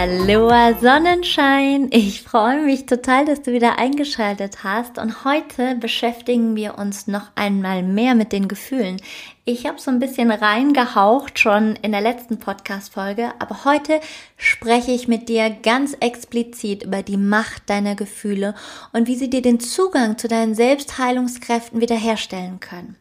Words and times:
Aloha 0.00 0.78
Sonnenschein! 0.78 1.88
Ich 1.90 2.22
freue 2.22 2.62
mich 2.62 2.86
total, 2.86 3.24
dass 3.24 3.42
du 3.42 3.52
wieder 3.52 3.80
eingeschaltet 3.80 4.62
hast 4.62 4.96
und 4.96 5.24
heute 5.24 5.74
beschäftigen 5.74 6.54
wir 6.54 6.78
uns 6.78 7.08
noch 7.08 7.32
einmal 7.34 7.82
mehr 7.82 8.14
mit 8.14 8.30
den 8.30 8.46
Gefühlen. 8.46 9.02
Ich 9.44 9.66
habe 9.66 9.80
so 9.80 9.90
ein 9.90 9.98
bisschen 9.98 10.30
reingehaucht 10.30 11.40
schon 11.40 11.74
in 11.82 11.90
der 11.90 12.00
letzten 12.00 12.38
Podcast-Folge, 12.38 13.32
aber 13.40 13.64
heute 13.64 13.98
spreche 14.36 14.92
ich 14.92 15.08
mit 15.08 15.28
dir 15.28 15.50
ganz 15.50 15.94
explizit 15.98 16.84
über 16.84 17.02
die 17.02 17.16
Macht 17.16 17.68
deiner 17.68 17.96
Gefühle 17.96 18.54
und 18.92 19.08
wie 19.08 19.16
sie 19.16 19.30
dir 19.30 19.42
den 19.42 19.58
Zugang 19.58 20.16
zu 20.16 20.28
deinen 20.28 20.54
Selbstheilungskräften 20.54 21.80
wiederherstellen 21.80 22.60
können. 22.60 22.94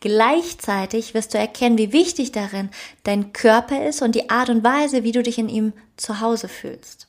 Gleichzeitig 0.00 1.14
wirst 1.14 1.34
du 1.34 1.38
erkennen, 1.38 1.78
wie 1.78 1.92
wichtig 1.92 2.30
darin 2.32 2.70
dein 3.02 3.32
Körper 3.32 3.86
ist 3.86 4.00
und 4.02 4.14
die 4.14 4.30
Art 4.30 4.48
und 4.48 4.62
Weise, 4.62 5.02
wie 5.02 5.12
du 5.12 5.22
dich 5.22 5.38
in 5.38 5.48
ihm 5.48 5.72
zu 5.96 6.20
Hause 6.20 6.48
fühlst. 6.48 7.08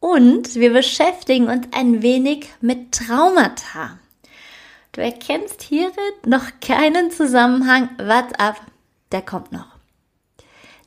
Und 0.00 0.54
wir 0.54 0.72
beschäftigen 0.72 1.48
uns 1.48 1.66
ein 1.72 2.02
wenig 2.02 2.48
mit 2.60 2.92
Traumata. 2.92 3.98
Du 4.92 5.00
erkennst 5.00 5.62
hierin 5.62 5.92
noch 6.24 6.44
keinen 6.60 7.10
Zusammenhang. 7.10 7.90
What's 7.98 8.38
ab? 8.38 8.60
Der 9.12 9.22
kommt 9.22 9.52
noch. 9.52 9.73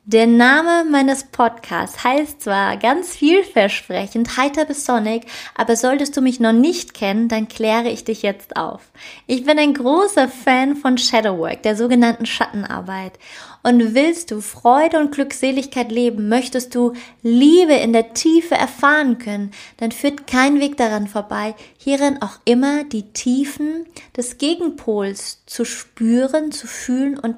Der 0.09 0.25
Name 0.25 0.89
meines 0.89 1.25
Podcasts 1.25 2.01
heißt 2.01 2.39
zwar 2.39 2.77
ganz 2.77 3.13
vielversprechend 3.13 4.37
Heiter 4.37 4.63
bis 4.63 4.85
Sonic, 4.85 5.25
aber 5.53 5.75
solltest 5.75 6.15
du 6.15 6.21
mich 6.21 6.39
noch 6.39 6.53
nicht 6.53 6.93
kennen, 6.93 7.27
dann 7.27 7.49
kläre 7.49 7.89
ich 7.89 8.05
dich 8.05 8.21
jetzt 8.21 8.55
auf. 8.55 8.83
Ich 9.25 9.43
bin 9.43 9.59
ein 9.59 9.73
großer 9.73 10.29
Fan 10.29 10.77
von 10.77 10.97
Shadowwork, 10.97 11.61
der 11.63 11.75
sogenannten 11.75 12.25
Schattenarbeit. 12.25 13.19
Und 13.63 13.95
willst 13.95 14.31
du 14.31 14.39
Freude 14.39 14.97
und 14.97 15.11
Glückseligkeit 15.11 15.91
leben, 15.91 16.29
möchtest 16.29 16.73
du 16.73 16.93
Liebe 17.21 17.73
in 17.73 17.91
der 17.91 18.13
Tiefe 18.13 18.55
erfahren 18.55 19.17
können, 19.17 19.51
dann 19.75 19.91
führt 19.91 20.25
kein 20.25 20.61
Weg 20.61 20.77
daran 20.77 21.07
vorbei, 21.07 21.53
hierin 21.77 22.21
auch 22.21 22.39
immer 22.45 22.85
die 22.85 23.11
Tiefen 23.11 23.85
des 24.15 24.37
Gegenpols 24.37 25.43
zu 25.45 25.65
spüren, 25.65 26.53
zu 26.53 26.65
fühlen 26.65 27.19
und 27.19 27.35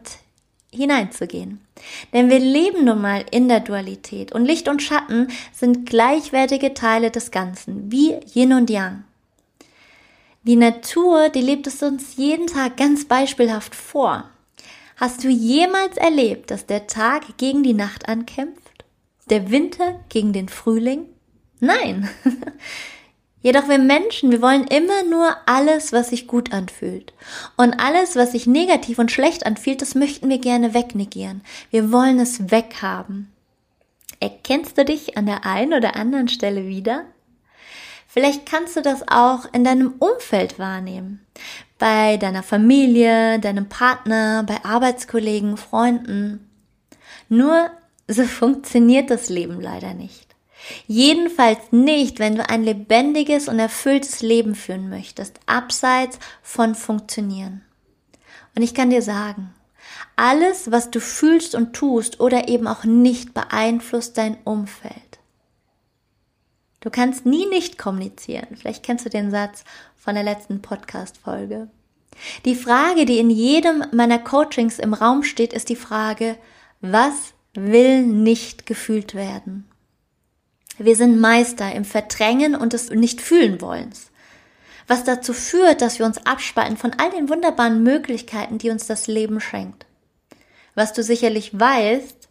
hineinzugehen. 0.71 1.61
Denn 2.13 2.29
wir 2.29 2.39
leben 2.39 2.85
nun 2.85 3.01
mal 3.01 3.25
in 3.31 3.47
der 3.47 3.59
Dualität 3.59 4.31
und 4.31 4.45
Licht 4.45 4.67
und 4.67 4.81
Schatten 4.81 5.27
sind 5.53 5.89
gleichwertige 5.89 6.73
Teile 6.73 7.11
des 7.11 7.31
Ganzen, 7.31 7.91
wie 7.91 8.15
Yin 8.33 8.53
und 8.53 8.69
Yang. 8.69 9.03
Die 10.43 10.55
Natur, 10.55 11.29
die 11.29 11.41
lebt 11.41 11.67
es 11.67 11.83
uns 11.83 12.15
jeden 12.15 12.47
Tag 12.47 12.77
ganz 12.77 13.05
beispielhaft 13.05 13.75
vor. 13.75 14.29
Hast 14.95 15.23
du 15.23 15.29
jemals 15.29 15.97
erlebt, 15.97 16.51
dass 16.51 16.65
der 16.65 16.87
Tag 16.87 17.37
gegen 17.37 17.63
die 17.63 17.73
Nacht 17.73 18.07
ankämpft? 18.09 18.85
Der 19.29 19.51
Winter 19.51 19.99
gegen 20.09 20.33
den 20.33 20.49
Frühling? 20.49 21.05
Nein. 21.59 22.09
Jedoch 23.41 23.69
wir 23.69 23.77
Menschen, 23.77 24.31
wir 24.31 24.41
wollen 24.41 24.67
immer 24.67 25.03
nur 25.03 25.35
alles, 25.45 25.93
was 25.93 26.09
sich 26.09 26.27
gut 26.27 26.51
anfühlt. 26.51 27.13
Und 27.55 27.79
alles, 27.79 28.15
was 28.15 28.33
sich 28.33 28.47
negativ 28.47 28.99
und 28.99 29.11
schlecht 29.11 29.45
anfühlt, 29.45 29.81
das 29.81 29.95
möchten 29.95 30.29
wir 30.29 30.39
gerne 30.39 30.73
wegnegieren. 30.73 31.41
Wir 31.71 31.91
wollen 31.91 32.19
es 32.19 32.51
weghaben. 32.51 33.31
Erkennst 34.19 34.77
du 34.77 34.83
dich 34.83 35.17
an 35.17 35.25
der 35.25 35.45
einen 35.45 35.73
oder 35.73 35.95
anderen 35.95 36.27
Stelle 36.27 36.67
wieder? 36.67 37.05
Vielleicht 38.07 38.45
kannst 38.45 38.75
du 38.75 38.81
das 38.81 39.07
auch 39.07 39.45
in 39.53 39.63
deinem 39.63 39.93
Umfeld 39.99 40.59
wahrnehmen. 40.59 41.25
Bei 41.77 42.17
deiner 42.17 42.43
Familie, 42.43 43.39
deinem 43.39 43.69
Partner, 43.69 44.43
bei 44.43 44.65
Arbeitskollegen, 44.65 45.55
Freunden. 45.55 46.49
Nur 47.29 47.69
so 48.07 48.23
funktioniert 48.25 49.09
das 49.09 49.29
Leben 49.29 49.61
leider 49.61 49.93
nicht. 49.93 50.28
Jedenfalls 50.87 51.71
nicht, 51.71 52.19
wenn 52.19 52.35
du 52.35 52.49
ein 52.49 52.63
lebendiges 52.63 53.47
und 53.47 53.59
erfülltes 53.59 54.21
Leben 54.21 54.55
führen 54.55 54.89
möchtest, 54.89 55.39
abseits 55.45 56.19
von 56.41 56.75
funktionieren. 56.75 57.61
Und 58.55 58.63
ich 58.63 58.73
kann 58.73 58.89
dir 58.89 59.01
sagen, 59.01 59.53
alles, 60.15 60.71
was 60.71 60.91
du 60.91 60.99
fühlst 60.99 61.55
und 61.55 61.73
tust 61.73 62.19
oder 62.19 62.47
eben 62.49 62.67
auch 62.67 62.83
nicht, 62.83 63.33
beeinflusst 63.33 64.17
dein 64.17 64.37
Umfeld. 64.43 65.19
Du 66.81 66.89
kannst 66.89 67.25
nie 67.25 67.45
nicht 67.45 67.77
kommunizieren. 67.77 68.47
Vielleicht 68.55 68.83
kennst 68.83 69.05
du 69.05 69.09
den 69.09 69.31
Satz 69.31 69.63
von 69.97 70.15
der 70.15 70.23
letzten 70.23 70.61
Podcast-Folge. 70.61 71.69
Die 72.45 72.55
Frage, 72.55 73.05
die 73.05 73.19
in 73.19 73.29
jedem 73.29 73.83
meiner 73.91 74.19
Coachings 74.19 74.79
im 74.79 74.93
Raum 74.93 75.23
steht, 75.23 75.53
ist 75.53 75.69
die 75.69 75.75
Frage, 75.75 76.37
was 76.81 77.33
will 77.53 78.05
nicht 78.05 78.65
gefühlt 78.65 79.15
werden? 79.15 79.68
Wir 80.79 80.95
sind 80.95 81.19
Meister 81.19 81.73
im 81.73 81.83
Verdrängen 81.85 82.55
und 82.55 82.73
des 82.73 82.89
nicht 82.89 83.21
fühlen 83.21 83.61
wollens. 83.61 84.11
Was 84.87 85.03
dazu 85.03 85.33
führt, 85.33 85.81
dass 85.81 85.99
wir 85.99 86.05
uns 86.05 86.25
abspalten 86.25 86.77
von 86.77 86.93
all 86.97 87.11
den 87.11 87.29
wunderbaren 87.29 87.83
Möglichkeiten, 87.83 88.57
die 88.57 88.69
uns 88.69 88.87
das 88.87 89.07
Leben 89.07 89.39
schenkt. 89.39 89.85
Was 90.73 90.93
du 90.93 91.03
sicherlich 91.03 91.59
weißt, 91.59 92.29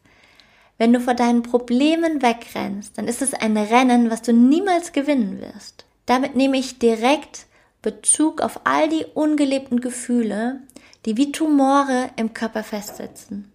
wenn 0.79 0.93
du 0.93 1.01
vor 1.01 1.15
deinen 1.15 1.43
Problemen 1.43 2.23
wegrennst, 2.23 2.97
dann 2.97 3.07
ist 3.07 3.21
es 3.21 3.35
ein 3.35 3.57
Rennen, 3.57 4.11
was 4.11 4.23
du 4.23 4.33
niemals 4.33 4.93
gewinnen 4.93 5.41
wirst. 5.41 5.85
Damit 6.07 6.35
nehme 6.35 6.57
ich 6.57 6.79
direkt 6.79 7.47
Bezug 7.83 8.41
auf 8.41 8.63
all 8.65 8.89
die 8.89 9.05
ungelebten 9.15 9.81
Gefühle, 9.81 10.63
die 11.05 11.17
wie 11.17 11.33
Tumore 11.33 12.11
im 12.17 12.33
Körper 12.33 12.65
festsitzen. 12.65 13.53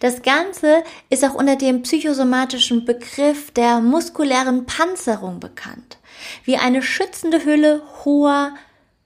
Das 0.00 0.22
Ganze 0.22 0.82
ist 1.10 1.24
auch 1.24 1.34
unter 1.34 1.56
dem 1.56 1.82
psychosomatischen 1.82 2.84
Begriff 2.84 3.50
der 3.50 3.80
muskulären 3.80 4.66
Panzerung 4.66 5.40
bekannt, 5.40 5.98
wie 6.44 6.56
eine 6.56 6.82
schützende 6.82 7.44
Hülle 7.44 7.82
hoher 8.04 8.54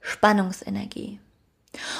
Spannungsenergie. 0.00 1.19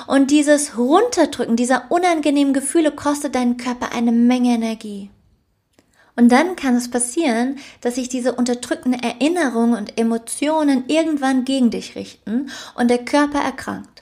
Und 0.07 0.31
dieses 0.31 0.79
Runterdrücken 0.79 1.57
dieser 1.57 1.91
unangenehmen 1.91 2.55
Gefühle 2.55 2.93
kostet 2.93 3.35
deinen 3.35 3.57
Körper 3.57 3.93
eine 3.93 4.13
Menge 4.13 4.55
Energie. 4.55 5.11
Und 6.17 6.33
dann 6.33 6.57
kann 6.57 6.77
es 6.77 6.91
passieren, 6.91 7.59
dass 7.83 7.97
sich 7.97 8.09
diese 8.09 8.35
unterdrückten 8.35 8.95
Erinnerungen 8.95 9.77
und 9.77 9.99
Emotionen 9.99 10.85
irgendwann 10.89 11.45
gegen 11.45 11.71
dich 11.71 11.95
richten 11.95 12.51
und 12.75 12.89
der 12.89 13.05
Körper 13.05 13.41
erkrankt. 13.41 13.96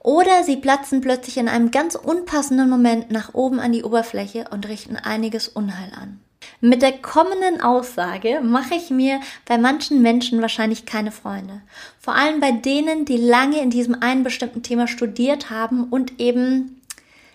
Oder 0.00 0.44
sie 0.44 0.56
platzen 0.56 1.00
plötzlich 1.00 1.36
in 1.38 1.48
einem 1.48 1.70
ganz 1.70 1.94
unpassenden 1.94 2.70
Moment 2.70 3.10
nach 3.10 3.34
oben 3.34 3.60
an 3.60 3.72
die 3.72 3.82
Oberfläche 3.82 4.46
und 4.50 4.68
richten 4.68 4.96
einiges 4.96 5.48
Unheil 5.48 5.92
an. 5.94 6.20
Mit 6.60 6.82
der 6.82 6.92
kommenden 6.92 7.60
Aussage 7.60 8.40
mache 8.42 8.74
ich 8.74 8.90
mir 8.90 9.20
bei 9.44 9.58
manchen 9.58 10.02
Menschen 10.02 10.40
wahrscheinlich 10.40 10.86
keine 10.86 11.12
Freunde. 11.12 11.62
Vor 12.00 12.14
allem 12.14 12.40
bei 12.40 12.52
denen, 12.52 13.04
die 13.04 13.16
lange 13.16 13.60
in 13.60 13.70
diesem 13.70 14.00
einen 14.02 14.24
bestimmten 14.24 14.62
Thema 14.62 14.88
studiert 14.88 15.50
haben 15.50 15.84
und 15.84 16.20
eben 16.20 16.80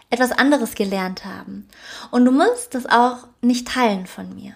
etwas 0.10 0.32
anderes 0.32 0.76
gelernt 0.76 1.26
haben. 1.26 1.68
Und 2.12 2.26
du 2.26 2.32
musst 2.32 2.76
das 2.76 2.86
auch 2.86 3.28
nicht 3.42 3.68
teilen 3.68 4.08
von 4.08 4.34
mir. 4.36 4.54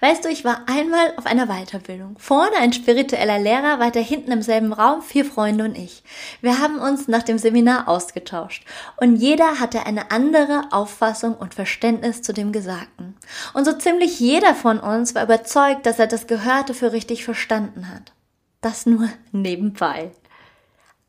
Weißt 0.00 0.24
du, 0.24 0.28
ich 0.28 0.44
war 0.44 0.62
einmal 0.66 1.12
auf 1.16 1.26
einer 1.26 1.46
Weiterbildung. 1.46 2.16
Vorne 2.18 2.56
ein 2.58 2.72
spiritueller 2.72 3.38
Lehrer, 3.38 3.78
weiter 3.78 4.00
hinten 4.00 4.32
im 4.32 4.42
selben 4.42 4.72
Raum 4.72 5.02
vier 5.02 5.24
Freunde 5.24 5.64
und 5.64 5.76
ich. 5.76 6.02
Wir 6.40 6.58
haben 6.58 6.78
uns 6.78 7.08
nach 7.08 7.22
dem 7.22 7.38
Seminar 7.38 7.88
ausgetauscht 7.88 8.64
und 9.00 9.16
jeder 9.16 9.60
hatte 9.60 9.86
eine 9.86 10.10
andere 10.10 10.64
Auffassung 10.70 11.34
und 11.34 11.54
Verständnis 11.54 12.22
zu 12.22 12.32
dem 12.32 12.52
Gesagten. 12.52 13.16
Und 13.54 13.64
so 13.64 13.72
ziemlich 13.72 14.20
jeder 14.20 14.54
von 14.54 14.78
uns 14.78 15.14
war 15.14 15.24
überzeugt, 15.24 15.86
dass 15.86 15.98
er 15.98 16.06
das 16.06 16.26
Gehörte 16.26 16.74
für 16.74 16.92
richtig 16.92 17.24
verstanden 17.24 17.88
hat. 17.88 18.12
Das 18.60 18.86
nur 18.86 19.08
nebenbei. 19.32 20.12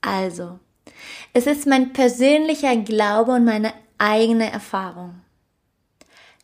Also, 0.02 0.60
es 1.34 1.48
ist 1.48 1.66
mein 1.66 1.94
persönlicher 1.94 2.76
Glaube 2.76 3.34
und 3.34 3.46
meine 3.46 3.74
eigene 3.98 4.52
Erfahrung. 4.52 5.22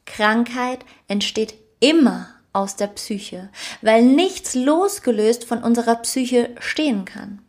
Krankheit 0.06 0.80
entsteht 1.08 1.54
immer 1.80 2.28
aus 2.54 2.76
der 2.76 2.88
Psyche, 2.88 3.50
weil 3.82 4.04
nichts 4.04 4.56
losgelöst 4.56 5.46
von 5.46 5.64
unserer 5.64 5.96
Psyche 5.96 6.56
stehen 6.60 7.06
kann. 7.06 7.40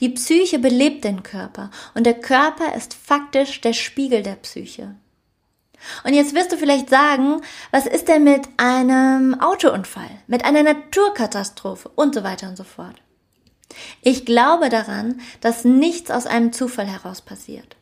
Die 0.00 0.08
Psyche 0.08 0.58
belebt 0.58 1.04
den 1.04 1.22
Körper 1.22 1.70
und 1.94 2.04
der 2.04 2.14
Körper 2.14 2.74
ist 2.74 2.94
faktisch 2.94 3.60
der 3.60 3.74
Spiegel 3.74 4.22
der 4.22 4.36
Psyche. 4.36 4.94
Und 6.04 6.14
jetzt 6.14 6.34
wirst 6.34 6.52
du 6.52 6.56
vielleicht 6.56 6.88
sagen, 6.88 7.42
was 7.70 7.86
ist 7.86 8.08
denn 8.08 8.24
mit 8.24 8.48
einem 8.56 9.38
Autounfall, 9.40 10.10
mit 10.26 10.44
einer 10.44 10.62
Naturkatastrophe 10.62 11.90
und 11.94 12.14
so 12.14 12.24
weiter 12.24 12.48
und 12.48 12.56
so 12.56 12.64
fort. 12.64 12.96
Ich 14.00 14.24
glaube 14.24 14.68
daran, 14.68 15.20
dass 15.40 15.64
nichts 15.64 16.10
aus 16.10 16.26
einem 16.26 16.52
Zufall 16.52 16.86
heraus 16.86 17.20
passiert. 17.20 17.76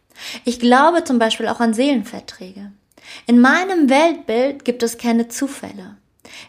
Ich 0.45 0.59
glaube 0.59 1.05
zum 1.05 1.19
Beispiel 1.19 1.49
auch 1.49 1.61
an 1.61 1.75
Seelenverträge. 1.75 2.73
In 3.27 3.41
meinem 3.41 3.91
Weltbild 3.91 4.65
gibt 4.65 4.83
es 4.83 4.99
keine 4.99 5.29
Zufälle. 5.29 5.97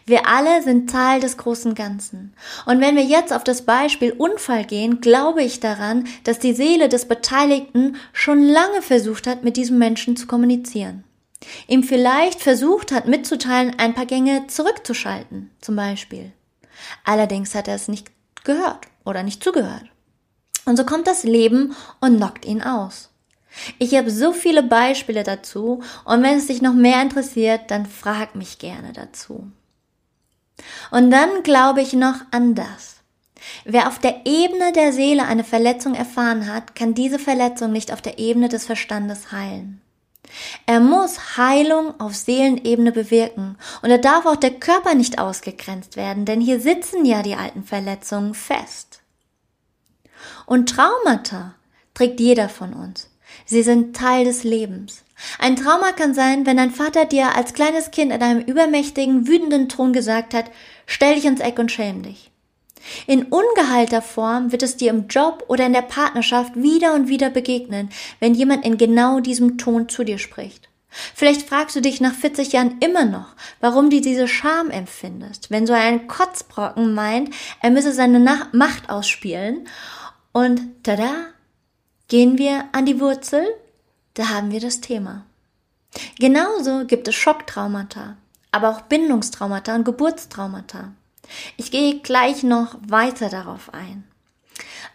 Wir 0.04 0.26
alle 0.26 0.62
sind 0.62 0.90
Teil 0.90 1.20
des 1.20 1.36
großen 1.36 1.74
Ganzen. 1.74 2.34
Und 2.64 2.80
wenn 2.80 2.96
wir 2.96 3.04
jetzt 3.04 3.32
auf 3.32 3.44
das 3.44 3.62
Beispiel 3.62 4.12
Unfall 4.12 4.64
gehen, 4.64 5.00
glaube 5.00 5.42
ich 5.42 5.60
daran, 5.60 6.06
dass 6.24 6.38
die 6.38 6.54
Seele 6.54 6.88
des 6.88 7.06
Beteiligten 7.06 7.96
schon 8.12 8.42
lange 8.42 8.82
versucht 8.82 9.26
hat, 9.26 9.44
mit 9.44 9.56
diesem 9.56 9.78
Menschen 9.78 10.16
zu 10.16 10.26
kommunizieren. 10.26 11.04
Ihm 11.68 11.82
vielleicht 11.82 12.40
versucht 12.40 12.92
hat 12.92 13.06
mitzuteilen, 13.06 13.78
ein 13.78 13.94
paar 13.94 14.06
Gänge 14.06 14.46
zurückzuschalten, 14.46 15.50
zum 15.60 15.76
Beispiel. 15.76 16.32
Allerdings 17.04 17.54
hat 17.54 17.68
er 17.68 17.74
es 17.74 17.88
nicht 17.88 18.10
gehört 18.44 18.86
oder 19.04 19.22
nicht 19.22 19.42
zugehört. 19.42 19.84
Und 20.64 20.76
so 20.76 20.84
kommt 20.84 21.06
das 21.06 21.22
Leben 21.22 21.76
und 22.00 22.16
knockt 22.16 22.44
ihn 22.44 22.62
aus. 22.62 23.10
Ich 23.78 23.94
habe 23.94 24.10
so 24.10 24.32
viele 24.32 24.62
Beispiele 24.62 25.22
dazu 25.22 25.82
und 26.04 26.22
wenn 26.22 26.38
es 26.38 26.46
dich 26.46 26.62
noch 26.62 26.74
mehr 26.74 27.00
interessiert, 27.02 27.62
dann 27.70 27.86
frag 27.86 28.34
mich 28.34 28.58
gerne 28.58 28.92
dazu. 28.92 29.50
Und 30.90 31.10
dann 31.10 31.42
glaube 31.42 31.82
ich 31.82 31.92
noch 31.92 32.20
an 32.30 32.54
das. 32.54 32.96
Wer 33.64 33.88
auf 33.88 33.98
der 33.98 34.22
Ebene 34.24 34.72
der 34.72 34.92
Seele 34.92 35.24
eine 35.24 35.44
Verletzung 35.44 35.94
erfahren 35.94 36.52
hat, 36.52 36.74
kann 36.74 36.94
diese 36.94 37.18
Verletzung 37.18 37.72
nicht 37.72 37.92
auf 37.92 38.02
der 38.02 38.18
Ebene 38.18 38.48
des 38.48 38.66
Verstandes 38.66 39.32
heilen. 39.32 39.80
Er 40.66 40.80
muss 40.80 41.36
Heilung 41.36 41.98
auf 42.00 42.16
Seelenebene 42.16 42.90
bewirken 42.90 43.56
und 43.82 43.90
er 43.90 43.98
darf 43.98 44.26
auch 44.26 44.36
der 44.36 44.50
Körper 44.50 44.94
nicht 44.94 45.18
ausgegrenzt 45.20 45.96
werden, 45.96 46.24
denn 46.24 46.40
hier 46.40 46.60
sitzen 46.60 47.04
ja 47.04 47.22
die 47.22 47.36
alten 47.36 47.62
Verletzungen 47.62 48.34
fest. 48.34 49.02
Und 50.46 50.68
Traumata 50.68 51.54
trägt 51.94 52.18
jeder 52.20 52.48
von 52.48 52.72
uns. 52.72 53.08
Sie 53.44 53.62
sind 53.62 53.94
Teil 53.94 54.24
des 54.24 54.44
Lebens. 54.44 55.04
Ein 55.38 55.56
Trauma 55.56 55.92
kann 55.92 56.14
sein, 56.14 56.46
wenn 56.46 56.56
dein 56.56 56.70
Vater 56.70 57.04
dir 57.04 57.34
als 57.34 57.54
kleines 57.54 57.90
Kind 57.90 58.12
in 58.12 58.22
einem 58.22 58.40
übermächtigen, 58.40 59.26
wütenden 59.26 59.68
Ton 59.68 59.92
gesagt 59.92 60.34
hat, 60.34 60.50
stell 60.86 61.14
dich 61.14 61.24
ins 61.24 61.40
Eck 61.40 61.58
und 61.58 61.72
schäm 61.72 62.02
dich. 62.02 62.30
In 63.06 63.24
ungeheilter 63.24 64.02
Form 64.02 64.52
wird 64.52 64.62
es 64.62 64.76
dir 64.76 64.90
im 64.90 65.08
Job 65.08 65.44
oder 65.48 65.66
in 65.66 65.72
der 65.72 65.82
Partnerschaft 65.82 66.54
wieder 66.56 66.94
und 66.94 67.08
wieder 67.08 67.30
begegnen, 67.30 67.90
wenn 68.20 68.34
jemand 68.34 68.64
in 68.64 68.78
genau 68.78 69.20
diesem 69.20 69.58
Ton 69.58 69.88
zu 69.88 70.04
dir 70.04 70.18
spricht. 70.18 70.68
Vielleicht 71.14 71.42
fragst 71.42 71.76
du 71.76 71.80
dich 71.80 72.00
nach 72.00 72.14
40 72.14 72.52
Jahren 72.52 72.78
immer 72.80 73.04
noch, 73.04 73.34
warum 73.60 73.90
du 73.90 74.00
diese 74.00 74.28
Scham 74.28 74.70
empfindest, 74.70 75.50
wenn 75.50 75.66
so 75.66 75.72
ein 75.72 76.06
Kotzbrocken 76.06 76.94
meint, 76.94 77.30
er 77.60 77.70
müsse 77.70 77.92
seine 77.92 78.18
Macht 78.52 78.88
ausspielen. 78.88 79.68
Und 80.32 80.62
tada, 80.82 81.12
gehen 82.08 82.38
wir 82.38 82.64
an 82.72 82.86
die 82.86 83.00
Wurzel, 83.00 83.44
da 84.14 84.28
haben 84.28 84.50
wir 84.50 84.60
das 84.60 84.80
Thema. 84.80 85.24
Genauso 86.18 86.84
gibt 86.86 87.08
es 87.08 87.14
Schocktraumata, 87.14 88.16
aber 88.52 88.70
auch 88.70 88.82
Bindungstraumata 88.82 89.74
und 89.74 89.84
Geburtstraumata. 89.84 90.92
Ich 91.56 91.70
gehe 91.70 92.00
gleich 92.00 92.42
noch 92.42 92.76
weiter 92.86 93.28
darauf 93.28 93.72
ein. 93.74 94.04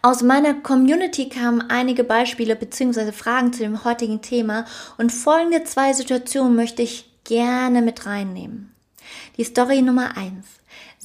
Aus 0.00 0.22
meiner 0.22 0.54
Community 0.54 1.28
kamen 1.28 1.70
einige 1.70 2.02
Beispiele 2.02 2.56
bzw. 2.56 3.12
Fragen 3.12 3.52
zu 3.52 3.60
dem 3.60 3.84
heutigen 3.84 4.20
Thema 4.20 4.64
und 4.98 5.12
folgende 5.12 5.62
zwei 5.64 5.92
Situationen 5.92 6.56
möchte 6.56 6.82
ich 6.82 7.08
gerne 7.24 7.82
mit 7.82 8.04
reinnehmen. 8.06 8.74
Die 9.36 9.44
Story 9.44 9.82
Nummer 9.82 10.16
eins. 10.16 10.46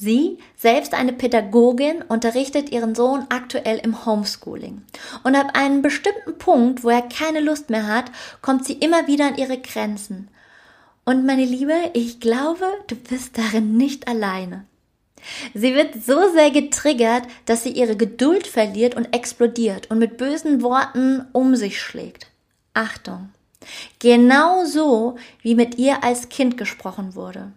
Sie, 0.00 0.38
selbst 0.56 0.94
eine 0.94 1.12
Pädagogin, 1.12 2.02
unterrichtet 2.06 2.70
ihren 2.70 2.94
Sohn 2.94 3.26
aktuell 3.30 3.78
im 3.78 4.06
Homeschooling. 4.06 4.82
Und 5.24 5.34
ab 5.34 5.50
einem 5.54 5.82
bestimmten 5.82 6.38
Punkt, 6.38 6.84
wo 6.84 6.90
er 6.90 7.02
keine 7.02 7.40
Lust 7.40 7.68
mehr 7.68 7.88
hat, 7.88 8.12
kommt 8.40 8.64
sie 8.64 8.74
immer 8.74 9.08
wieder 9.08 9.26
an 9.26 9.36
ihre 9.36 9.58
Grenzen. 9.58 10.28
Und 11.04 11.26
meine 11.26 11.44
Liebe, 11.44 11.74
ich 11.94 12.20
glaube, 12.20 12.64
du 12.86 12.94
bist 12.94 13.36
darin 13.36 13.76
nicht 13.76 14.06
alleine. 14.06 14.66
Sie 15.52 15.74
wird 15.74 15.94
so 16.00 16.30
sehr 16.32 16.52
getriggert, 16.52 17.24
dass 17.46 17.64
sie 17.64 17.72
ihre 17.72 17.96
Geduld 17.96 18.46
verliert 18.46 18.94
und 18.94 19.12
explodiert 19.12 19.90
und 19.90 19.98
mit 19.98 20.16
bösen 20.16 20.62
Worten 20.62 21.26
um 21.32 21.56
sich 21.56 21.82
schlägt. 21.82 22.28
Achtung. 22.72 23.30
Genau 23.98 24.64
so, 24.64 25.16
wie 25.42 25.56
mit 25.56 25.76
ihr 25.76 26.04
als 26.04 26.28
Kind 26.28 26.56
gesprochen 26.56 27.16
wurde. 27.16 27.50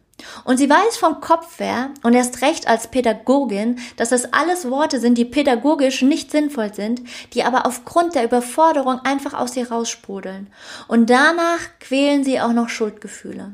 Und 0.44 0.58
sie 0.58 0.70
weiß 0.70 0.98
vom 0.98 1.22
Kopf 1.22 1.60
her 1.60 1.92
und 2.04 2.14
erst 2.14 2.42
recht 2.42 2.68
als 2.68 2.88
Pädagogin, 2.88 3.80
dass 3.98 4.10
das 4.10 4.34
alles 4.34 4.70
Worte 4.70 5.00
sind, 5.00 5.18
die 5.18 5.26
pädagogisch 5.26 6.02
nicht 6.02 6.32
sinnvoll 6.32 6.74
sind, 6.74 7.02
die 7.34 7.44
aber 7.44 7.66
aufgrund 7.66 8.16
der 8.16 8.24
Überforderung 8.24 9.00
einfach 9.04 9.34
aus 9.34 9.56
ihr 9.56 9.72
raussprudeln. 9.72 10.48
Und 10.88 11.10
danach 11.10 11.60
quälen 11.80 12.24
sie 12.24 12.42
auch 12.42 12.54
noch 12.54 12.70
Schuldgefühle. 12.70 13.54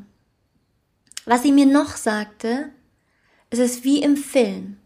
Was 1.26 1.42
sie 1.42 1.52
mir 1.52 1.66
noch 1.66 1.96
sagte, 1.96 2.70
es 3.50 3.58
ist 3.58 3.84
wie 3.84 4.02
im 4.02 4.16
Film. 4.16 4.77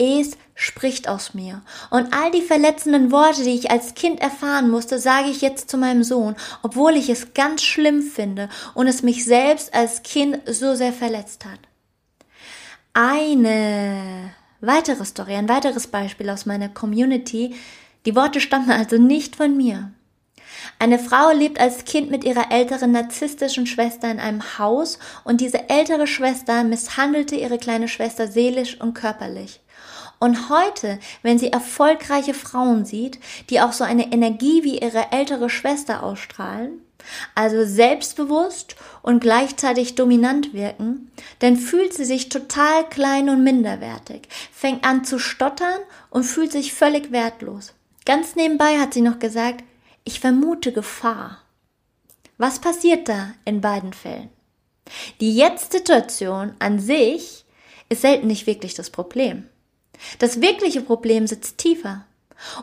Es 0.00 0.38
spricht 0.54 1.08
aus 1.08 1.34
mir. 1.34 1.62
Und 1.90 2.14
all 2.14 2.30
die 2.30 2.42
verletzenden 2.42 3.10
Worte, 3.10 3.42
die 3.42 3.54
ich 3.54 3.72
als 3.72 3.94
Kind 3.94 4.20
erfahren 4.20 4.70
musste, 4.70 5.00
sage 5.00 5.28
ich 5.28 5.40
jetzt 5.40 5.68
zu 5.68 5.76
meinem 5.76 6.04
Sohn, 6.04 6.36
obwohl 6.62 6.94
ich 6.94 7.08
es 7.08 7.34
ganz 7.34 7.62
schlimm 7.62 8.02
finde 8.02 8.48
und 8.74 8.86
es 8.86 9.02
mich 9.02 9.24
selbst 9.24 9.74
als 9.74 10.04
Kind 10.04 10.40
so 10.46 10.76
sehr 10.76 10.92
verletzt 10.92 11.44
hat. 11.44 11.58
Eine 12.92 14.30
weitere 14.60 15.04
Story, 15.04 15.34
ein 15.34 15.48
weiteres 15.48 15.88
Beispiel 15.88 16.30
aus 16.30 16.46
meiner 16.46 16.68
Community. 16.68 17.56
Die 18.06 18.14
Worte 18.14 18.40
stammen 18.40 18.70
also 18.70 18.98
nicht 18.98 19.34
von 19.34 19.56
mir. 19.56 19.90
Eine 20.78 21.00
Frau 21.00 21.32
lebt 21.32 21.60
als 21.60 21.84
Kind 21.84 22.10
mit 22.10 22.22
ihrer 22.22 22.52
älteren 22.52 22.92
narzisstischen 22.92 23.66
Schwester 23.66 24.10
in 24.10 24.20
einem 24.20 24.58
Haus 24.58 24.98
und 25.24 25.40
diese 25.40 25.68
ältere 25.68 26.06
Schwester 26.06 26.62
misshandelte 26.62 27.34
ihre 27.34 27.58
kleine 27.58 27.88
Schwester 27.88 28.28
seelisch 28.28 28.80
und 28.80 28.94
körperlich. 28.94 29.60
Und 30.18 30.48
heute, 30.48 30.98
wenn 31.22 31.38
sie 31.38 31.52
erfolgreiche 31.52 32.34
Frauen 32.34 32.84
sieht, 32.84 33.20
die 33.50 33.60
auch 33.60 33.72
so 33.72 33.84
eine 33.84 34.12
Energie 34.12 34.64
wie 34.64 34.78
ihre 34.78 35.12
ältere 35.12 35.48
Schwester 35.48 36.02
ausstrahlen, 36.02 36.80
also 37.34 37.64
selbstbewusst 37.64 38.76
und 39.02 39.20
gleichzeitig 39.20 39.94
dominant 39.94 40.52
wirken, 40.52 41.10
dann 41.38 41.56
fühlt 41.56 41.94
sie 41.94 42.04
sich 42.04 42.28
total 42.28 42.88
klein 42.88 43.28
und 43.28 43.44
minderwertig, 43.44 44.28
fängt 44.52 44.84
an 44.84 45.04
zu 45.04 45.18
stottern 45.18 45.78
und 46.10 46.24
fühlt 46.24 46.52
sich 46.52 46.74
völlig 46.74 47.12
wertlos. 47.12 47.74
Ganz 48.04 48.36
nebenbei 48.36 48.78
hat 48.78 48.94
sie 48.94 49.02
noch 49.02 49.18
gesagt, 49.18 49.62
ich 50.04 50.20
vermute 50.20 50.72
Gefahr. 50.72 51.42
Was 52.38 52.58
passiert 52.60 53.08
da 53.08 53.32
in 53.44 53.60
beiden 53.60 53.92
Fällen? 53.92 54.30
Die 55.20 55.36
Jetzt-Situation 55.36 56.54
an 56.58 56.78
sich 56.78 57.44
ist 57.88 58.02
selten 58.02 58.26
nicht 58.26 58.46
wirklich 58.46 58.74
das 58.74 58.90
Problem. 58.90 59.48
Das 60.18 60.40
wirkliche 60.40 60.80
Problem 60.80 61.26
sitzt 61.26 61.58
tiefer. 61.58 62.04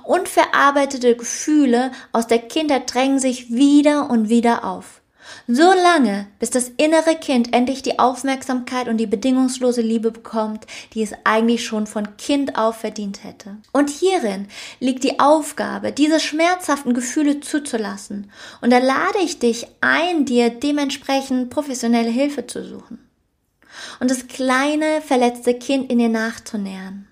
Unverarbeitete 0.03 1.15
Gefühle 1.15 1.91
aus 2.11 2.27
der 2.27 2.39
Kindheit 2.39 2.93
drängen 2.93 3.19
sich 3.19 3.51
wieder 3.51 4.09
und 4.09 4.29
wieder 4.29 4.63
auf. 4.63 5.01
So 5.47 5.73
lange, 5.73 6.27
bis 6.39 6.49
das 6.49 6.71
innere 6.77 7.15
Kind 7.15 7.53
endlich 7.53 7.81
die 7.81 7.99
Aufmerksamkeit 7.99 8.87
und 8.87 8.97
die 8.97 9.07
bedingungslose 9.07 9.81
Liebe 9.81 10.11
bekommt, 10.11 10.65
die 10.93 11.01
es 11.01 11.13
eigentlich 11.23 11.65
schon 11.65 11.87
von 11.87 12.17
Kind 12.17 12.57
auf 12.57 12.77
verdient 12.77 13.23
hätte. 13.23 13.57
Und 13.71 13.89
hierin 13.89 14.47
liegt 14.79 15.03
die 15.03 15.19
Aufgabe, 15.19 15.91
diese 15.91 16.19
schmerzhaften 16.19 16.93
Gefühle 16.93 17.39
zuzulassen. 17.39 18.31
Und 18.61 18.71
da 18.71 18.77
lade 18.77 19.19
ich 19.23 19.39
dich 19.39 19.67
ein, 19.81 20.25
dir 20.25 20.49
dementsprechend 20.49 21.49
professionelle 21.49 22.09
Hilfe 22.09 22.47
zu 22.47 22.63
suchen. 22.63 22.99
Und 23.99 24.11
das 24.11 24.27
kleine, 24.27 25.01
verletzte 25.01 25.53
Kind 25.53 25.91
in 25.91 25.99
dir 25.99 26.09
nachzunähern. 26.09 27.07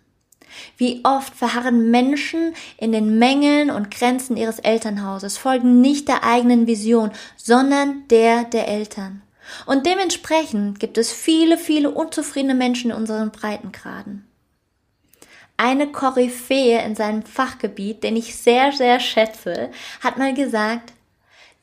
Wie 0.77 1.01
oft 1.03 1.36
verharren 1.36 1.91
Menschen 1.91 2.53
in 2.77 2.91
den 2.91 3.19
Mängeln 3.19 3.69
und 3.69 3.91
Grenzen 3.91 4.38
ihres 4.38 4.60
Elternhauses, 4.60 5.38
folgen 5.38 5.81
nicht 5.81 6.07
der 6.07 6.24
eigenen 6.24 6.67
Vision, 6.67 7.12
sondern 7.36 8.07
der 8.10 8.43
der 8.43 8.67
Eltern. 8.67 9.22
Und 9.65 9.86
dementsprechend 9.86 10.79
gibt 10.79 10.98
es 10.98 11.12
viele, 11.12 11.57
viele 11.57 11.91
unzufriedene 11.91 12.55
Menschen 12.55 12.91
in 12.91 12.98
unseren 12.98 13.31
Breitengraden. 13.31 14.25
Eine 15.57 15.91
Koryphäe 15.91 16.83
in 16.83 16.95
seinem 16.95 17.24
Fachgebiet, 17.24 18.03
den 18.03 18.15
ich 18.15 18.36
sehr, 18.36 18.72
sehr 18.72 19.00
schätze, 19.00 19.69
hat 20.01 20.17
mal 20.17 20.33
gesagt, 20.33 20.93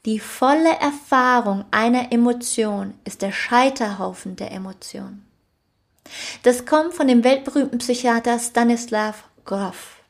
die 0.07 0.19
volle 0.19 0.71
Erfahrung 0.81 1.65
einer 1.71 2.11
Emotion 2.13 2.95
ist 3.05 3.21
der 3.21 3.33
Scheiterhaufen 3.33 4.37
der 4.37 4.53
Emotion. 4.53 5.23
Das 6.43 6.67
kommt 6.67 6.95
von 6.95 7.09
dem 7.09 7.25
weltberühmten 7.25 7.79
Psychiater 7.79 8.39
Stanislav 8.39 9.25
Grof. 9.45 10.01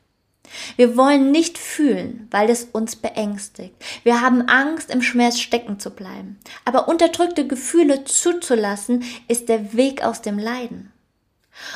Wir 0.75 0.97
wollen 0.97 1.31
nicht 1.31 1.57
fühlen, 1.57 2.27
weil 2.31 2.49
es 2.49 2.65
uns 2.71 2.95
beängstigt. 2.95 3.73
Wir 4.03 4.21
haben 4.21 4.47
Angst, 4.47 4.89
im 4.91 5.01
Schmerz 5.01 5.39
stecken 5.39 5.79
zu 5.79 5.91
bleiben. 5.91 6.39
Aber 6.65 6.87
unterdrückte 6.87 7.47
Gefühle 7.47 8.03
zuzulassen, 8.03 9.03
ist 9.27 9.49
der 9.49 9.73
Weg 9.73 10.03
aus 10.03 10.21
dem 10.21 10.37
Leiden. 10.37 10.91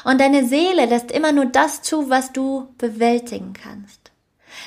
Und 0.04 0.20
deine 0.20 0.48
Seele 0.48 0.86
lässt 0.86 1.12
immer 1.12 1.32
nur 1.32 1.46
das 1.46 1.82
zu, 1.82 2.10
was 2.10 2.34
du 2.34 2.68
bewältigen 2.78 3.54
kannst. 3.54 4.12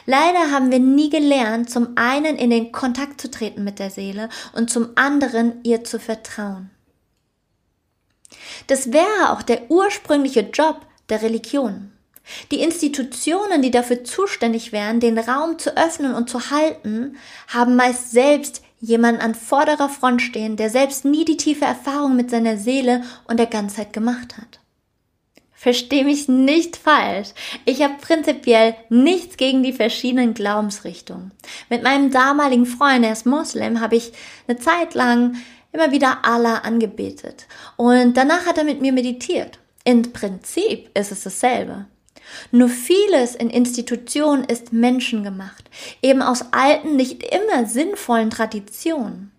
Leider 0.07 0.51
haben 0.51 0.71
wir 0.71 0.79
nie 0.79 1.11
gelernt, 1.11 1.71
zum 1.71 1.97
einen 1.97 2.37
in 2.37 2.51
den 2.51 2.73
Kontakt 2.73 3.21
zu 3.21 3.31
treten 3.31 3.65
mit 3.65 3.79
der 3.79 3.91
Seele 3.91 4.29
und 4.53 4.71
zum 4.71 4.91
anderen 4.97 5.65
ihr 5.65 5.85
zu 5.85 5.99
vertrauen. 5.99 6.71
Das 8.67 8.93
wäre 8.93 9.33
auch 9.33 9.43
der 9.43 9.71
ursprüngliche 9.71 10.41
Job 10.41 10.81
der 11.09 11.23
Religion. 11.23 11.93
Die 12.51 12.61
Institutionen, 12.61 13.63
die 13.63 13.71
dafür 13.71 14.05
zuständig 14.05 14.73
wären, 14.73 15.01
den 15.01 15.19
Raum 15.19 15.59
zu 15.59 15.77
öffnen 15.77 16.15
und 16.15 16.29
zu 16.29 16.51
halten, 16.51 17.17
haben 17.49 17.77
meist 17.77 18.11
selbst 18.11 18.63
jemanden 18.81 19.21
an 19.21 19.35
vorderer 19.35 19.89
Front 19.89 20.23
stehen, 20.23 20.57
der 20.57 20.71
selbst 20.71 21.05
nie 21.05 21.25
die 21.25 21.37
tiefe 21.37 21.65
Erfahrung 21.65 22.17
mit 22.17 22.31
seiner 22.31 22.57
Seele 22.59 23.03
und 23.27 23.39
der 23.39 23.47
Ganzheit 23.47 23.93
gemacht 23.93 24.37
hat. 24.37 24.61
Versteh 25.53 26.05
mich 26.05 26.29
nicht 26.29 26.77
falsch. 26.77 27.31
Ich 27.65 27.83
habe 27.83 27.95
prinzipiell 28.01 28.77
nichts 28.91 29.37
gegen 29.37 29.65
die 29.65 29.73
verschiedenen 29.73 30.33
Glaubensrichtungen. 30.33 31.33
Mit 31.69 31.83
meinem 31.83 32.13
damaligen 32.13 32.65
Freund, 32.65 33.05
er 33.05 33.11
ist 33.11 33.27
Moslem, 33.27 33.81
habe 33.81 33.97
ich 33.97 34.13
eine 34.47 34.59
Zeit 34.59 34.95
lang 34.95 35.35
immer 35.79 35.93
wieder 35.93 36.25
Allah 36.25 36.59
angebetet. 36.59 37.47
Und 37.77 38.17
danach 38.17 38.47
hat 38.47 38.59
er 38.59 38.65
mit 38.65 38.81
mir 38.81 38.93
meditiert. 38.93 39.59
Im 39.85 40.13
Prinzip 40.13 40.91
ist 40.99 41.13
es 41.13 41.23
dasselbe. 41.23 41.87
Nur 42.51 42.69
vieles 42.69 43.35
in 43.35 43.49
Institutionen 43.49 44.45
ist 44.45 44.73
menschengemacht, 44.73 45.71
eben 46.03 46.21
aus 46.21 46.47
alten, 46.51 46.97
nicht 46.97 47.23
immer 47.23 47.67
sinnvollen 47.67 48.29
Traditionen. 48.29 49.33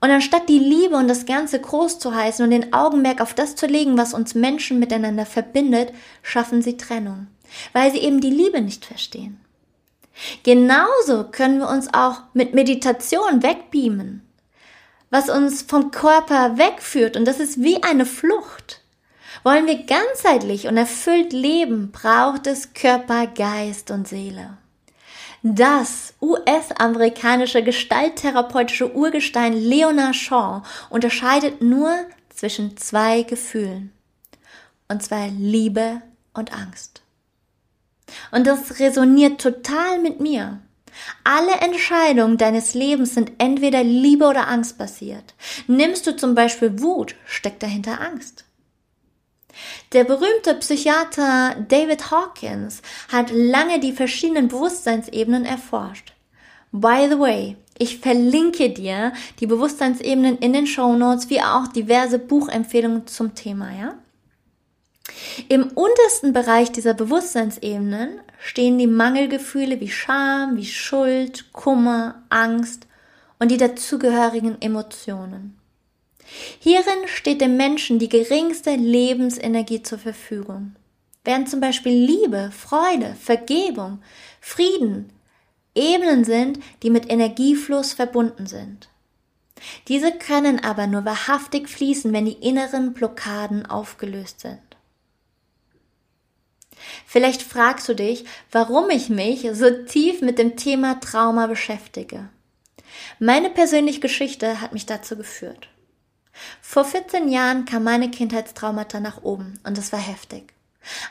Und 0.00 0.10
anstatt 0.10 0.48
die 0.48 0.58
Liebe 0.58 0.96
und 0.96 1.08
das 1.08 1.26
Ganze 1.26 1.60
groß 1.60 1.98
zu 1.98 2.14
heißen 2.14 2.42
und 2.42 2.50
den 2.50 2.72
Augenmerk 2.72 3.20
auf 3.20 3.34
das 3.34 3.56
zu 3.56 3.66
legen, 3.66 3.98
was 3.98 4.14
uns 4.14 4.34
Menschen 4.34 4.78
miteinander 4.78 5.26
verbindet, 5.26 5.92
schaffen 6.22 6.62
sie 6.62 6.78
Trennung, 6.78 7.26
weil 7.74 7.92
sie 7.92 7.98
eben 7.98 8.22
die 8.22 8.30
Liebe 8.30 8.62
nicht 8.62 8.86
verstehen. 8.86 9.38
Genauso 10.42 11.24
können 11.30 11.58
wir 11.58 11.68
uns 11.68 11.92
auch 11.92 12.22
mit 12.32 12.54
Meditation 12.54 13.42
wegbeamen, 13.42 14.22
was 15.10 15.28
uns 15.28 15.62
vom 15.62 15.90
Körper 15.90 16.56
wegführt 16.56 17.16
und 17.16 17.24
das 17.24 17.40
ist 17.40 17.60
wie 17.60 17.82
eine 17.82 18.06
Flucht. 18.06 18.80
Wollen 19.42 19.66
wir 19.66 19.84
ganzheitlich 19.84 20.66
und 20.66 20.76
erfüllt 20.76 21.32
leben, 21.32 21.90
braucht 21.92 22.46
es 22.46 22.74
Körper, 22.74 23.26
Geist 23.26 23.90
und 23.90 24.06
Seele. 24.06 24.58
Das 25.42 26.12
US-amerikanische 26.20 27.62
gestalttherapeutische 27.62 28.94
Urgestein 28.94 29.54
Leonard 29.54 30.14
Shaw 30.14 30.62
unterscheidet 30.90 31.62
nur 31.62 31.94
zwischen 32.28 32.76
zwei 32.76 33.22
Gefühlen. 33.22 33.92
Und 34.88 35.02
zwar 35.02 35.28
Liebe 35.28 36.02
und 36.34 36.52
Angst. 36.52 37.02
Und 38.32 38.46
das 38.46 38.80
resoniert 38.80 39.40
total 39.40 40.00
mit 40.00 40.20
mir. 40.20 40.60
Alle 41.24 41.52
Entscheidungen 41.60 42.38
deines 42.38 42.74
Lebens 42.74 43.14
sind 43.14 43.32
entweder 43.38 43.82
Liebe 43.82 44.26
oder 44.26 44.48
Angst 44.48 44.78
basiert. 44.78 45.34
Nimmst 45.66 46.06
du 46.06 46.16
zum 46.16 46.34
Beispiel 46.34 46.80
Wut, 46.80 47.14
steckt 47.26 47.62
dahinter 47.62 48.00
Angst. 48.00 48.44
Der 49.92 50.04
berühmte 50.04 50.54
Psychiater 50.54 51.56
David 51.68 52.10
Hawkins 52.10 52.82
hat 53.10 53.30
lange 53.32 53.80
die 53.80 53.92
verschiedenen 53.92 54.48
Bewusstseinsebenen 54.48 55.44
erforscht. 55.44 56.12
By 56.72 57.08
the 57.10 57.18
way, 57.18 57.56
ich 57.78 57.98
verlinke 57.98 58.70
dir 58.70 59.12
die 59.40 59.46
Bewusstseinsebenen 59.46 60.38
in 60.38 60.52
den 60.52 60.66
Show 60.66 60.94
Notes, 60.94 61.30
wie 61.30 61.40
auch 61.40 61.66
diverse 61.68 62.18
Buchempfehlungen 62.18 63.06
zum 63.06 63.34
Thema, 63.34 63.70
ja? 63.72 63.94
Im 65.48 65.68
untersten 65.68 66.32
Bereich 66.32 66.72
dieser 66.72 66.94
Bewusstseinsebenen 66.94 68.20
stehen 68.38 68.78
die 68.78 68.86
Mangelgefühle 68.86 69.80
wie 69.80 69.90
Scham, 69.90 70.56
wie 70.56 70.66
Schuld, 70.66 71.52
Kummer, 71.52 72.22
Angst 72.28 72.86
und 73.38 73.50
die 73.50 73.56
dazugehörigen 73.56 74.60
Emotionen. 74.60 75.58
Hierin 76.60 77.06
steht 77.06 77.40
dem 77.40 77.56
Menschen 77.56 77.98
die 77.98 78.08
geringste 78.08 78.76
Lebensenergie 78.76 79.82
zur 79.82 79.98
Verfügung. 79.98 80.76
Während 81.24 81.50
zum 81.50 81.60
Beispiel 81.60 81.92
Liebe, 81.92 82.50
Freude, 82.52 83.14
Vergebung, 83.20 84.00
Frieden 84.40 85.12
Ebenen 85.74 86.24
sind, 86.24 86.58
die 86.82 86.90
mit 86.90 87.10
Energiefluss 87.10 87.92
verbunden 87.92 88.46
sind. 88.46 88.88
Diese 89.88 90.12
können 90.12 90.62
aber 90.64 90.86
nur 90.86 91.04
wahrhaftig 91.04 91.68
fließen, 91.68 92.12
wenn 92.12 92.24
die 92.24 92.32
inneren 92.32 92.92
Blockaden 92.92 93.66
aufgelöst 93.66 94.40
sind. 94.40 94.58
Vielleicht 97.06 97.42
fragst 97.42 97.88
du 97.88 97.94
dich, 97.94 98.24
warum 98.50 98.90
ich 98.90 99.08
mich 99.08 99.48
so 99.52 99.70
tief 99.84 100.20
mit 100.20 100.38
dem 100.38 100.56
Thema 100.56 101.00
Trauma 101.00 101.46
beschäftige. 101.46 102.28
Meine 103.18 103.50
persönliche 103.50 104.00
Geschichte 104.00 104.60
hat 104.60 104.72
mich 104.72 104.86
dazu 104.86 105.16
geführt. 105.16 105.68
Vor 106.60 106.84
14 106.84 107.28
Jahren 107.28 107.64
kam 107.64 107.84
meine 107.84 108.10
Kindheitstraumata 108.10 109.00
nach 109.00 109.22
oben 109.22 109.58
und 109.64 109.76
es 109.78 109.92
war 109.92 110.00
heftig. 110.00 110.54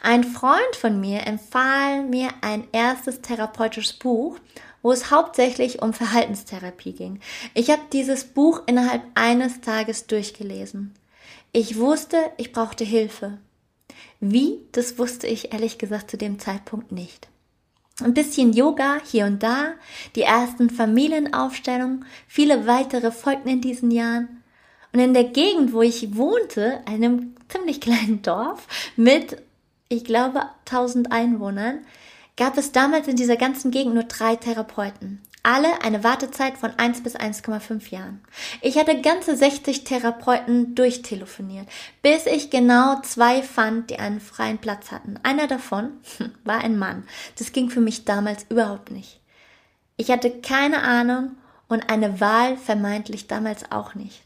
Ein 0.02 0.24
Freund 0.24 0.76
von 0.76 1.00
mir 1.00 1.28
empfahl 1.28 2.04
mir 2.04 2.30
ein 2.42 2.68
erstes 2.72 3.22
therapeutisches 3.22 3.94
Buch, 3.94 4.40
wo 4.82 4.92
es 4.92 5.12
hauptsächlich 5.12 5.82
um 5.82 5.94
Verhaltenstherapie 5.94 6.94
ging. 6.94 7.20
Ich 7.54 7.70
habe 7.70 7.82
dieses 7.94 8.24
Buch 8.24 8.64
innerhalb 8.66 9.04
eines 9.16 9.62
Tages 9.62 10.08
durchgelesen. 10.08 10.96
Ich 11.52 11.78
wusste, 11.78 12.18
ich 12.38 12.52
brauchte 12.52 12.84
Hilfe. 12.84 13.38
Wie, 14.20 14.60
das 14.74 14.98
wusste 14.98 15.28
ich 15.28 15.54
ehrlich 15.54 15.78
gesagt 15.78 16.12
zu 16.12 16.18
dem 16.18 16.40
Zeitpunkt 16.40 16.92
nicht. 16.92 17.28
Ein 18.02 18.14
bisschen 18.14 18.54
Yoga 18.54 18.98
hier 19.06 19.26
und 19.26 19.44
da, 19.44 19.74
die 20.16 20.22
ersten 20.22 20.70
Familienaufstellungen, 20.70 22.06
viele 22.28 22.66
weitere 22.68 23.12
folgten 23.12 23.50
in 23.50 23.62
diesen 23.62 23.92
Jahren 23.92 24.44
und 24.94 25.00
in 25.00 25.14
der 25.14 25.26
Gegend, 25.26 25.74
wo 25.74 25.82
ich 25.82 26.16
wohnte, 26.16 26.82
einem 26.86 27.36
ziemlich 27.48 27.82
kleinen 27.82 28.22
Dorf 28.24 28.68
mit, 28.96 29.42
ich 29.90 30.04
glaube, 30.04 30.44
1000 30.66 31.12
Einwohnern, 31.12 31.80
gab 32.40 32.58
es 32.58 32.72
damals 32.72 33.10
in 33.10 33.18
dieser 33.18 33.36
ganzen 33.36 33.70
Gegend 33.70 33.96
nur 33.96 34.06
drei 34.06 34.38
Therapeuten. 34.38 35.22
Alle 35.44 35.82
eine 35.84 36.06
Wartezeit 36.06 36.58
von 36.58 36.72
1 36.72 37.04
bis 37.04 37.18
1,5 37.18 37.92
Jahren. 37.92 38.22
Ich 38.62 38.78
hatte 38.78 39.02
ganze 39.02 39.36
60 39.36 39.84
Therapeuten 39.84 40.74
durchtelefoniert, 40.74 41.68
bis 42.02 42.26
ich 42.28 42.50
genau 42.50 43.02
zwei 43.02 43.44
fand, 43.44 43.90
die 43.90 44.00
einen 44.00 44.22
freien 44.22 44.58
Platz 44.58 44.90
hatten. 44.92 45.20
Einer 45.22 45.48
davon 45.48 45.92
war 46.46 46.60
ein 46.60 46.80
Mann. 46.80 47.04
Das 47.38 47.52
ging 47.52 47.70
für 47.70 47.82
mich 47.82 48.06
damals 48.06 48.46
überhaupt 48.48 48.90
nicht. 48.90 49.20
Ich 49.98 50.10
hatte 50.10 50.32
keine 50.32 50.82
Ahnung 50.82 51.36
und 51.68 51.90
eine 51.90 52.22
Wahl 52.22 52.56
vermeintlich 52.56 53.28
damals 53.28 53.70
auch 53.70 53.96
nicht. 53.96 54.22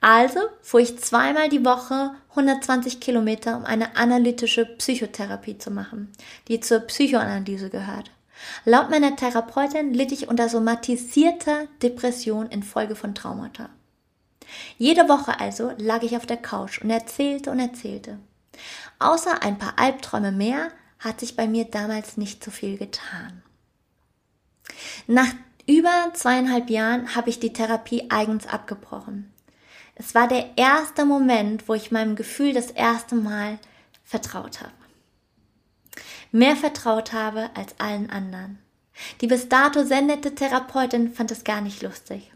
Also 0.00 0.40
fuhr 0.60 0.80
ich 0.80 0.98
zweimal 0.98 1.48
die 1.48 1.64
Woche 1.64 2.14
120 2.30 3.00
Kilometer, 3.00 3.56
um 3.56 3.64
eine 3.64 3.96
analytische 3.96 4.66
Psychotherapie 4.66 5.58
zu 5.58 5.70
machen, 5.70 6.12
die 6.48 6.60
zur 6.60 6.80
Psychoanalyse 6.80 7.70
gehört. 7.70 8.10
Laut 8.64 8.90
meiner 8.90 9.16
Therapeutin 9.16 9.94
litt 9.94 10.12
ich 10.12 10.28
unter 10.28 10.48
somatisierter 10.48 11.66
Depression 11.82 12.46
infolge 12.48 12.96
von 12.96 13.14
Traumata. 13.14 13.70
Jede 14.76 15.08
Woche 15.08 15.40
also 15.40 15.72
lag 15.78 16.02
ich 16.02 16.16
auf 16.16 16.26
der 16.26 16.36
Couch 16.36 16.80
und 16.82 16.90
erzählte 16.90 17.50
und 17.50 17.58
erzählte. 17.58 18.18
Außer 18.98 19.42
ein 19.42 19.58
paar 19.58 19.78
Albträume 19.78 20.32
mehr 20.32 20.68
hat 20.98 21.20
sich 21.20 21.36
bei 21.36 21.46
mir 21.46 21.64
damals 21.64 22.16
nicht 22.16 22.42
so 22.44 22.50
viel 22.50 22.78
getan. 22.78 23.42
Nach 25.06 25.28
über 25.66 26.10
zweieinhalb 26.12 26.70
Jahren 26.70 27.14
habe 27.14 27.30
ich 27.30 27.40
die 27.40 27.52
Therapie 27.52 28.10
eigens 28.10 28.46
abgebrochen. 28.46 29.33
Es 29.94 30.14
war 30.14 30.28
der 30.28 30.56
erste 30.56 31.04
Moment, 31.04 31.68
wo 31.68 31.74
ich 31.74 31.92
meinem 31.92 32.16
Gefühl 32.16 32.52
das 32.52 32.70
erste 32.70 33.14
Mal 33.14 33.58
vertraut 34.02 34.60
habe. 34.60 34.72
Mehr 36.32 36.56
vertraut 36.56 37.12
habe 37.12 37.50
als 37.54 37.78
allen 37.78 38.10
anderen. 38.10 38.58
Die 39.20 39.26
bis 39.26 39.48
dato 39.48 39.84
sendete 39.84 40.34
Therapeutin 40.34 41.12
fand 41.12 41.30
es 41.30 41.44
gar 41.44 41.60
nicht 41.60 41.82
lustig. 41.82 42.32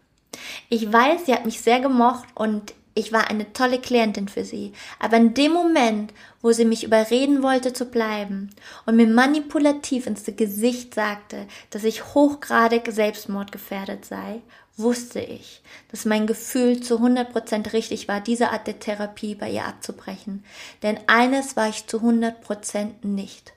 Ich 0.69 0.93
weiß, 0.93 1.27
sie 1.27 1.35
hat 1.35 1.45
mich 1.45 1.61
sehr 1.61 1.81
gemocht 1.81 2.29
und 2.35 2.75
ich 2.95 3.13
war 3.13 3.31
eine 3.31 3.53
tolle 3.53 3.81
Klientin 3.81 4.27
für 4.27 4.45
sie, 4.45 4.73
aber 4.99 5.19
in 5.19 5.33
dem 5.33 5.53
Moment, 5.53 6.13
wo 6.43 6.51
sie 6.51 6.65
mich 6.65 6.83
überreden 6.83 7.45
wollte 7.45 7.73
zu 7.73 7.85
bleiben 7.85 8.51
und 8.87 8.97
mir 8.97 9.07
manipulativ 9.07 10.09
ins 10.09 10.25
Gesicht 10.25 10.95
sagte, 10.95 11.47
dass 11.71 11.85
ich 11.85 12.15
hochgradig 12.15 12.91
selbstmordgefährdet 12.91 14.05
sei, 14.05 14.43
wusste 14.79 15.21
ich, 15.21 15.63
dass 15.91 16.05
mein 16.05 16.27
Gefühl 16.27 16.81
zu 16.81 16.99
100% 16.99 17.73
richtig 17.73 18.09
war, 18.09 18.21
diese 18.21 18.51
Art 18.51 18.67
der 18.67 18.79
Therapie 18.79 19.35
bei 19.35 19.51
ihr 19.51 19.65
abzubrechen. 19.65 20.45
Denn 20.83 20.99
eines 21.07 21.57
war 21.57 21.69
ich 21.69 21.87
zu 21.87 21.99
100% 21.99 23.07
nicht. 23.07 23.53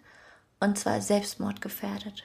und 0.63 0.77
zwar 0.77 1.01
selbstmordgefährdet. 1.01 2.23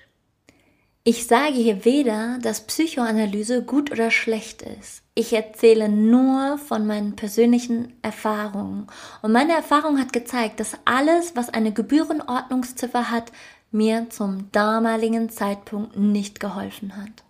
Ich 1.09 1.27
sage 1.27 1.55
hier 1.55 1.85
weder, 1.85 2.39
dass 2.43 2.67
Psychoanalyse 2.67 3.63
gut 3.63 3.93
oder 3.93 4.11
schlecht 4.11 4.63
ist. 4.63 5.03
Ich 5.15 5.33
erzähle 5.33 5.89
nur 5.89 6.59
von 6.59 6.87
meinen 6.87 7.15
persönlichen 7.15 7.95
Erfahrungen. 8.03 8.89
Und 9.23 9.33
meine 9.33 9.53
Erfahrung 9.55 10.01
hat 10.01 10.13
gezeigt, 10.13 10.59
dass 10.59 10.77
alles, 10.85 11.37
was 11.37 11.49
eine 11.49 11.73
Gebührenordnungsziffer 11.73 13.11
hat, 13.11 13.31
mir 13.71 14.11
zum 14.11 14.51
damaligen 14.53 15.31
Zeitpunkt 15.31 15.97
nicht 15.97 16.41
geholfen 16.41 16.97
hat. 16.97 17.26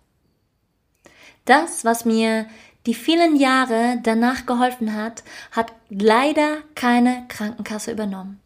Das, 1.47 1.85
was 1.85 2.03
mir 2.03 2.45
die 2.85 2.93
vielen 2.93 3.37
Jahre 3.37 3.99
danach 4.03 4.45
geholfen 4.45 4.93
hat, 4.93 5.23
hat 5.51 5.71
leider 5.89 6.57
keine 6.75 7.23
Krankenkasse 7.29 7.91
übernommen. 7.91 8.41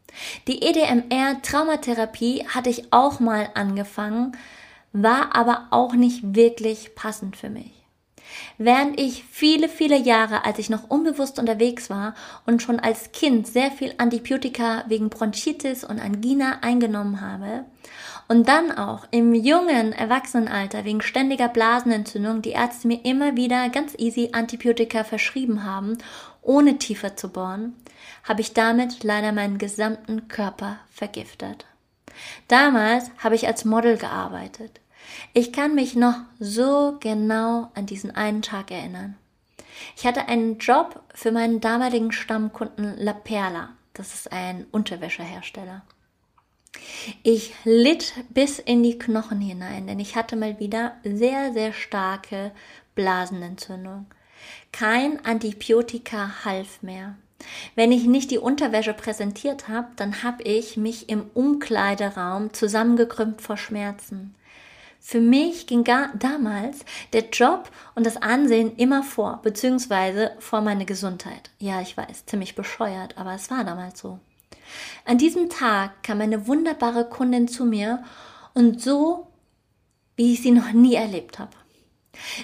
Die 0.48 0.62
EDMR 0.62 1.41
Traumatherapie 1.41 2.46
hatte 2.48 2.70
ich 2.70 2.93
auch 2.93 3.20
mal 3.20 3.50
angefangen, 3.55 4.38
war 4.93 5.36
aber 5.36 5.67
auch 5.72 5.93
nicht 5.93 6.36
wirklich 6.36 6.93
passend 6.93 7.36
für 7.36 7.50
mich. 7.50 7.72
Während 8.60 9.00
ich 9.00 9.24
viele, 9.31 9.67
viele 9.67 9.98
Jahre, 9.98 10.46
als 10.46 10.60
ich 10.60 10.70
noch 10.70 10.89
unbewusst 10.89 11.39
unterwegs 11.39 11.89
war 11.89 12.13
und 12.46 12.62
schon 12.62 12.79
als 12.79 13.12
Kind 13.12 13.48
sehr 13.48 13.72
viel 13.72 13.96
Antibiotika 13.98 14.86
wegen 14.88 15.10
Bronchitis 15.10 15.84
und 15.84 16.00
Angina 16.00 16.60
eingenommen 16.62 17.20
habe 17.20 17.65
und 18.32 18.48
dann 18.48 18.72
auch 18.72 19.06
im 19.12 19.34
jungen 19.34 19.92
Erwachsenenalter 19.92 20.86
wegen 20.86 21.02
ständiger 21.02 21.50
Blasenentzündung 21.50 22.42
die 22.42 22.52
Ärzte 22.52 22.88
mir 22.88 23.04
immer 23.04 23.36
wieder 23.36 23.68
ganz 23.68 23.94
easy 23.98 24.30
Antibiotika 24.32 25.04
verschrieben 25.04 25.66
haben, 25.66 25.98
ohne 26.42 26.78
tiefer 26.78 27.18
zu 27.18 27.28
bohren, 27.28 27.76
habe 28.24 28.40
ich 28.40 28.54
damit 28.54 29.04
leider 29.04 29.34
meinen 29.34 29.58
gesamten 29.58 30.30
Körper 30.30 30.78
vergiftet. 30.90 31.66
Damals 32.48 33.12
habe 33.18 33.36
ich 33.36 33.48
als 33.48 33.66
Model 33.66 33.98
gearbeitet. 33.98 34.80
Ich 35.34 35.52
kann 35.52 35.76
mich 35.76 35.98
noch 35.98 36.16
so 36.40 36.96
genau 37.02 37.70
an 37.76 37.86
diesen 37.86 38.12
einen 38.12 38.44
Tag 38.44 38.72
erinnern. 38.72 39.18
Ich 39.98 40.06
hatte 40.06 40.30
einen 40.30 40.58
Job 40.58 41.04
für 41.14 41.34
meinen 41.34 41.60
damaligen 41.60 42.14
Stammkunden 42.14 42.96
La 42.98 43.12
Perla. 43.12 43.72
Das 43.94 44.14
ist 44.14 44.32
ein 44.32 44.68
Unterwäschehersteller. 44.72 45.82
Ich 47.24 47.54
litt 47.63 48.13
bis 48.30 48.60
in 48.60 48.84
die 48.84 48.98
Knochen 48.98 49.42
hinein, 49.42 49.88
denn 49.88 50.00
ich 50.00 50.16
hatte 50.16 50.36
mal 50.36 50.60
wieder 50.60 50.96
sehr, 51.04 51.54
sehr 51.54 51.74
starke 51.74 52.51
Blasenentzündung. 52.96 54.06
Kein 54.72 55.24
Antibiotika 55.25 56.46
half 56.46 56.82
mehr. 56.82 57.16
Wenn 57.75 57.92
ich 57.92 58.06
nicht 58.06 58.30
die 58.30 58.38
Unterwäsche 58.38 58.94
präsentiert 58.94 59.68
habe, 59.68 59.88
dann 59.96 60.24
habe 60.24 60.44
ich 60.44 60.78
mich 60.78 61.10
im 61.10 61.25
Umkleideraum 61.34 62.54
zusammengekrümmt 62.54 63.42
vor 63.42 63.58
Schmerzen. 63.58 64.36
Für 65.00 65.20
mich 65.20 65.66
ging 65.66 65.84
gar 65.84 66.10
damals 66.16 66.86
der 67.13 67.30
Job 67.30 67.72
und 67.96 68.06
das 68.06 68.18
Ansehen 68.18 68.75
immer 68.75 69.01
vor, 69.01 69.40
beziehungsweise 69.42 70.34
vor 70.38 70.62
meine 70.62 70.86
Gesundheit. 70.86 71.50
Ja, 71.58 71.82
ich 71.82 71.98
weiß, 71.98 72.28
ziemlich 72.28 72.54
bescheuert, 72.54 73.18
aber 73.18 73.34
es 73.34 73.50
war 73.50 73.63
damals 73.63 74.00
so. 74.00 74.20
An 75.06 75.18
diesem 75.18 75.50
Tag 75.50 76.04
kam 76.04 76.22
eine 76.22 76.48
wunderbare 76.48 77.06
Kundin 77.06 77.48
zu 77.48 77.66
mir 77.66 78.04
und 78.54 78.82
so, 78.82 79.28
wie 80.16 80.34
ich 80.34 80.42
sie 80.42 80.51
noch 80.51 80.72
nie 80.72 80.96
erlebt 80.96 81.40
habe. 81.40 81.56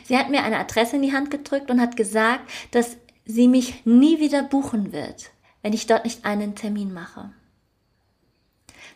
Sie 0.06 0.18
hat 0.18 0.30
mir 0.30 0.44
eine 0.44 0.58
Adresse 0.58 0.96
in 0.96 1.02
die 1.02 1.14
Hand 1.14 1.32
gedrückt 1.32 1.70
und 1.70 1.82
hat 1.82 1.98
gesagt, 1.98 2.50
dass 2.72 2.98
sie 3.26 3.48
mich 3.48 3.86
nie 3.86 4.20
wieder 4.20 4.44
buchen 4.44 4.94
wird, 4.94 5.32
wenn 5.62 5.74
ich 5.74 5.86
dort 5.88 6.06
nicht 6.06 6.26
einen 6.26 6.56
Termin 6.56 6.94
mache. 6.94 7.32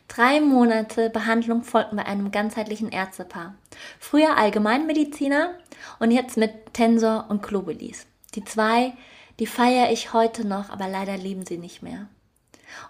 Drei 0.07 0.41
Monate 0.41 1.09
Behandlung 1.09 1.63
folgten 1.63 1.95
bei 1.95 2.05
einem 2.05 2.31
ganzheitlichen 2.31 2.91
Ärztepaar. 2.91 3.55
Früher 3.99 4.37
Allgemeinmediziner 4.37 5.53
und 5.99 6.11
jetzt 6.11 6.35
mit 6.35 6.73
Tensor 6.73 7.27
und 7.29 7.43
Globulis. 7.43 8.05
Die 8.35 8.43
zwei, 8.43 8.93
die 9.39 9.47
feiere 9.47 9.91
ich 9.91 10.11
heute 10.11 10.45
noch, 10.45 10.69
aber 10.69 10.87
leider 10.87 11.17
leben 11.17 11.45
sie 11.45 11.57
nicht 11.57 11.81
mehr. 11.81 12.07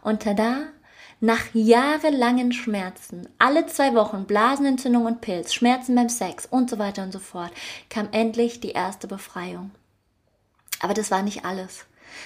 Und 0.01 0.23
tada, 0.23 0.63
nach 1.19 1.53
jahrelangen 1.53 2.51
Schmerzen, 2.51 3.29
alle 3.37 3.67
zwei 3.67 3.93
Wochen 3.93 4.25
Blasenentzündung 4.25 5.05
und 5.05 5.21
Pilz, 5.21 5.53
Schmerzen 5.53 5.95
beim 5.95 6.09
Sex 6.09 6.47
und 6.47 6.69
so 6.69 6.79
weiter 6.79 7.03
und 7.03 7.11
so 7.11 7.19
fort, 7.19 7.51
kam 7.89 8.09
endlich 8.11 8.59
die 8.59 8.71
erste 8.71 9.07
Befreiung. 9.07 9.71
Aber 10.79 10.95
das 10.95 11.11
war 11.11 11.21
nicht 11.21 11.45
alles. 11.45 11.85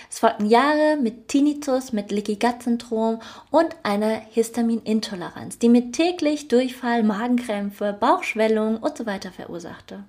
Es 0.10 0.19
folgten 0.19 0.45
Jahre 0.45 0.97
mit 0.97 1.27
Tinnitus, 1.27 1.91
mit 1.91 2.12
Leaky 2.12 2.38
Gut 2.38 2.63
Syndrom 2.63 3.21
und 3.51 3.75
einer 3.84 4.21
Histaminintoleranz, 4.32 5.60
die 5.60 5.69
mir 5.69 5.91
täglich 5.91 6.47
Durchfall, 6.47 7.03
Magenkrämpfe, 7.03 7.93
Bauchschwellung 7.99 8.77
und 8.77 8.97
so 8.97 9.06
weiter 9.06 9.32
verursachte. 9.32 10.03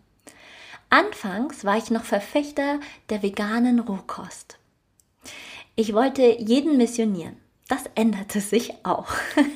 Anfangs 0.90 1.64
war 1.64 1.76
ich 1.76 1.90
noch 1.90 2.04
Verfechter 2.04 2.78
der 3.10 3.22
veganen 3.22 3.80
Rohkost. 3.80 4.58
Ich 5.78 5.92
wollte 5.92 6.22
jeden 6.22 6.78
missionieren. 6.78 7.36
Das 7.68 7.84
änderte 7.94 8.40
sich 8.40 8.72
auch. 8.82 9.08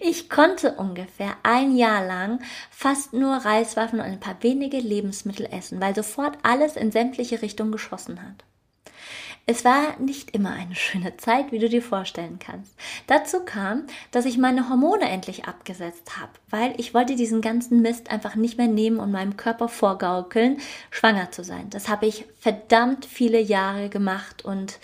Ich 0.00 0.30
konnte 0.30 0.74
ungefähr 0.74 1.36
ein 1.42 1.76
Jahr 1.76 2.06
lang 2.06 2.40
fast 2.70 3.12
nur 3.12 3.34
Reiswaffen 3.34 3.98
und 3.98 4.06
ein 4.06 4.20
paar 4.20 4.36
wenige 4.42 4.78
Lebensmittel 4.78 5.46
essen, 5.50 5.80
weil 5.80 5.94
sofort 5.94 6.38
alles 6.42 6.76
in 6.76 6.92
sämtliche 6.92 7.42
Richtungen 7.42 7.72
geschossen 7.72 8.22
hat. 8.22 8.44
Es 9.46 9.64
war 9.64 9.98
nicht 9.98 10.30
immer 10.30 10.52
eine 10.52 10.74
schöne 10.74 11.16
Zeit, 11.16 11.52
wie 11.52 11.58
du 11.58 11.68
dir 11.68 11.82
vorstellen 11.82 12.38
kannst. 12.38 12.74
Dazu 13.06 13.40
kam, 13.40 13.86
dass 14.10 14.24
ich 14.24 14.38
meine 14.38 14.68
Hormone 14.68 15.08
endlich 15.08 15.46
abgesetzt 15.46 16.18
habe, 16.18 16.32
weil 16.48 16.74
ich 16.78 16.94
wollte 16.94 17.16
diesen 17.16 17.40
ganzen 17.40 17.82
Mist 17.82 18.10
einfach 18.10 18.36
nicht 18.36 18.56
mehr 18.58 18.68
nehmen 18.68 19.00
und 19.00 19.10
meinem 19.10 19.36
Körper 19.36 19.68
vorgaukeln, 19.68 20.58
schwanger 20.90 21.30
zu 21.32 21.42
sein. 21.44 21.68
Das 21.70 21.88
habe 21.88 22.06
ich 22.06 22.26
verdammt 22.38 23.04
viele 23.04 23.40
Jahre 23.40 23.88
gemacht 23.88 24.44
und 24.44 24.78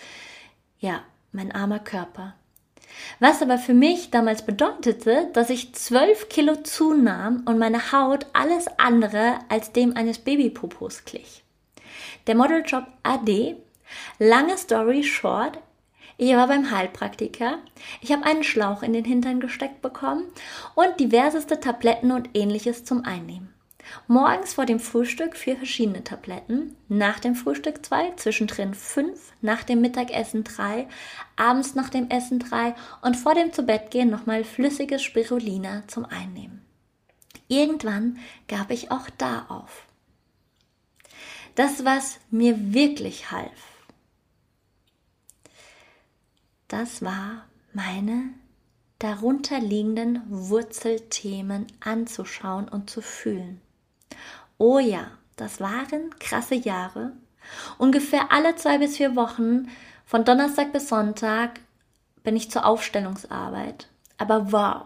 ja, 0.79 1.03
mein 1.31 1.51
armer 1.51 1.79
Körper. 1.79 2.35
Was 3.19 3.41
aber 3.41 3.57
für 3.57 3.73
mich 3.73 4.11
damals 4.11 4.45
bedeutete, 4.45 5.29
dass 5.33 5.49
ich 5.49 5.73
zwölf 5.73 6.29
Kilo 6.29 6.55
zunahm 6.57 7.43
und 7.45 7.57
meine 7.57 7.91
Haut 7.91 8.25
alles 8.33 8.67
andere 8.77 9.39
als 9.49 9.71
dem 9.71 9.95
eines 9.97 10.19
Babypopos 10.19 11.05
glich. 11.05 11.43
Der 12.27 12.35
Modeljob 12.35 12.85
AD 13.03 13.57
Lange 14.19 14.57
Story 14.57 15.03
short, 15.03 15.59
ich 16.17 16.33
war 16.35 16.47
beim 16.47 16.71
Heilpraktiker, 16.71 17.59
ich 18.01 18.11
habe 18.11 18.25
einen 18.25 18.43
Schlauch 18.43 18.83
in 18.83 18.93
den 18.93 19.05
Hintern 19.05 19.39
gesteckt 19.39 19.81
bekommen 19.81 20.23
und 20.73 20.99
diverseste 20.99 21.59
Tabletten 21.59 22.11
und 22.11 22.29
ähnliches 22.33 22.83
zum 22.85 23.03
Einnehmen. 23.03 23.54
Morgens 24.07 24.53
vor 24.53 24.65
dem 24.65 24.79
Frühstück 24.79 25.35
vier 25.35 25.57
verschiedene 25.57 26.03
Tabletten, 26.03 26.75
nach 26.87 27.19
dem 27.19 27.35
Frühstück 27.35 27.85
zwei, 27.85 28.11
zwischendrin 28.15 28.73
fünf, 28.73 29.33
nach 29.41 29.63
dem 29.63 29.81
Mittagessen 29.81 30.43
drei, 30.43 30.87
abends 31.35 31.75
nach 31.75 31.89
dem 31.89 32.09
Essen 32.09 32.39
drei 32.39 32.75
und 33.01 33.15
vor 33.15 33.33
dem 33.33 33.53
Zubettgehen 33.53 34.09
nochmal 34.09 34.43
flüssiges 34.43 35.03
Spirulina 35.03 35.83
zum 35.87 36.05
Einnehmen. 36.05 36.65
Irgendwann 37.47 38.17
gab 38.47 38.71
ich 38.71 38.91
auch 38.91 39.09
da 39.17 39.45
auf. 39.49 39.85
Das, 41.55 41.85
was 41.85 42.19
mir 42.31 42.73
wirklich 42.73 43.31
half, 43.31 43.75
das 46.67 47.01
war 47.01 47.45
meine 47.71 48.29
darunterliegenden 48.99 50.21
Wurzelthemen 50.27 51.67
anzuschauen 51.79 52.67
und 52.67 52.89
zu 52.89 53.01
fühlen. 53.01 53.61
Oh 54.57 54.79
ja, 54.79 55.07
das 55.35 55.59
waren 55.59 56.17
krasse 56.19 56.55
Jahre. 56.55 57.11
Ungefähr 57.77 58.31
alle 58.31 58.55
zwei 58.55 58.77
bis 58.77 58.97
vier 58.97 59.15
Wochen, 59.15 59.69
von 60.05 60.23
Donnerstag 60.23 60.71
bis 60.71 60.89
Sonntag, 60.89 61.59
bin 62.23 62.35
ich 62.35 62.51
zur 62.51 62.65
Aufstellungsarbeit. 62.65 63.87
Aber 64.17 64.51
wow, 64.51 64.85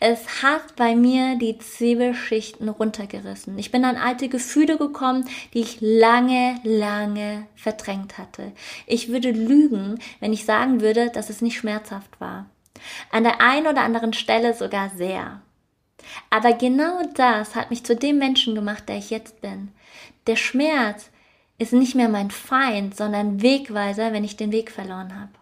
es 0.00 0.42
hat 0.42 0.76
bei 0.76 0.96
mir 0.96 1.36
die 1.36 1.58
Zwiebelschichten 1.58 2.68
runtergerissen. 2.68 3.58
Ich 3.58 3.70
bin 3.70 3.84
an 3.84 3.96
alte 3.96 4.28
Gefühle 4.28 4.76
gekommen, 4.76 5.28
die 5.54 5.60
ich 5.60 5.78
lange, 5.80 6.58
lange 6.64 7.46
verdrängt 7.54 8.18
hatte. 8.18 8.52
Ich 8.86 9.08
würde 9.08 9.30
lügen, 9.30 9.98
wenn 10.20 10.32
ich 10.32 10.44
sagen 10.44 10.80
würde, 10.80 11.10
dass 11.10 11.30
es 11.30 11.40
nicht 11.40 11.56
schmerzhaft 11.56 12.20
war. 12.20 12.46
An 13.10 13.22
der 13.24 13.40
einen 13.40 13.66
oder 13.66 13.82
anderen 13.82 14.12
Stelle 14.12 14.54
sogar 14.54 14.90
sehr. 14.90 15.40
Aber 16.30 16.52
genau 16.52 17.02
das 17.14 17.54
hat 17.54 17.70
mich 17.70 17.84
zu 17.84 17.96
dem 17.96 18.18
Menschen 18.18 18.54
gemacht, 18.54 18.88
der 18.88 18.96
ich 18.96 19.10
jetzt 19.10 19.40
bin. 19.40 19.68
Der 20.26 20.36
Schmerz 20.36 21.10
ist 21.58 21.72
nicht 21.72 21.94
mehr 21.94 22.08
mein 22.08 22.30
Feind, 22.30 22.96
sondern 22.96 23.42
Wegweiser, 23.42 24.12
wenn 24.12 24.24
ich 24.24 24.36
den 24.36 24.52
Weg 24.52 24.70
verloren 24.70 25.18
habe. 25.18 25.32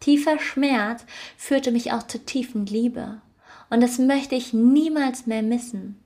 Tiefer 0.00 0.38
Schmerz 0.38 1.04
führte 1.36 1.72
mich 1.72 1.92
auch 1.92 2.04
zur 2.04 2.24
tiefen 2.24 2.66
Liebe. 2.66 3.20
Und 3.70 3.82
das 3.82 3.98
möchte 3.98 4.34
ich 4.34 4.52
niemals 4.52 5.26
mehr 5.26 5.42
missen. 5.42 6.02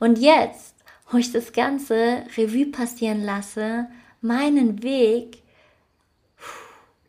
Und 0.00 0.18
jetzt, 0.18 0.74
wo 1.10 1.18
ich 1.18 1.32
das 1.32 1.52
ganze 1.52 2.24
Revue 2.36 2.66
passieren 2.66 3.22
lasse, 3.22 3.88
meinen 4.20 4.82
Weg, 4.82 5.42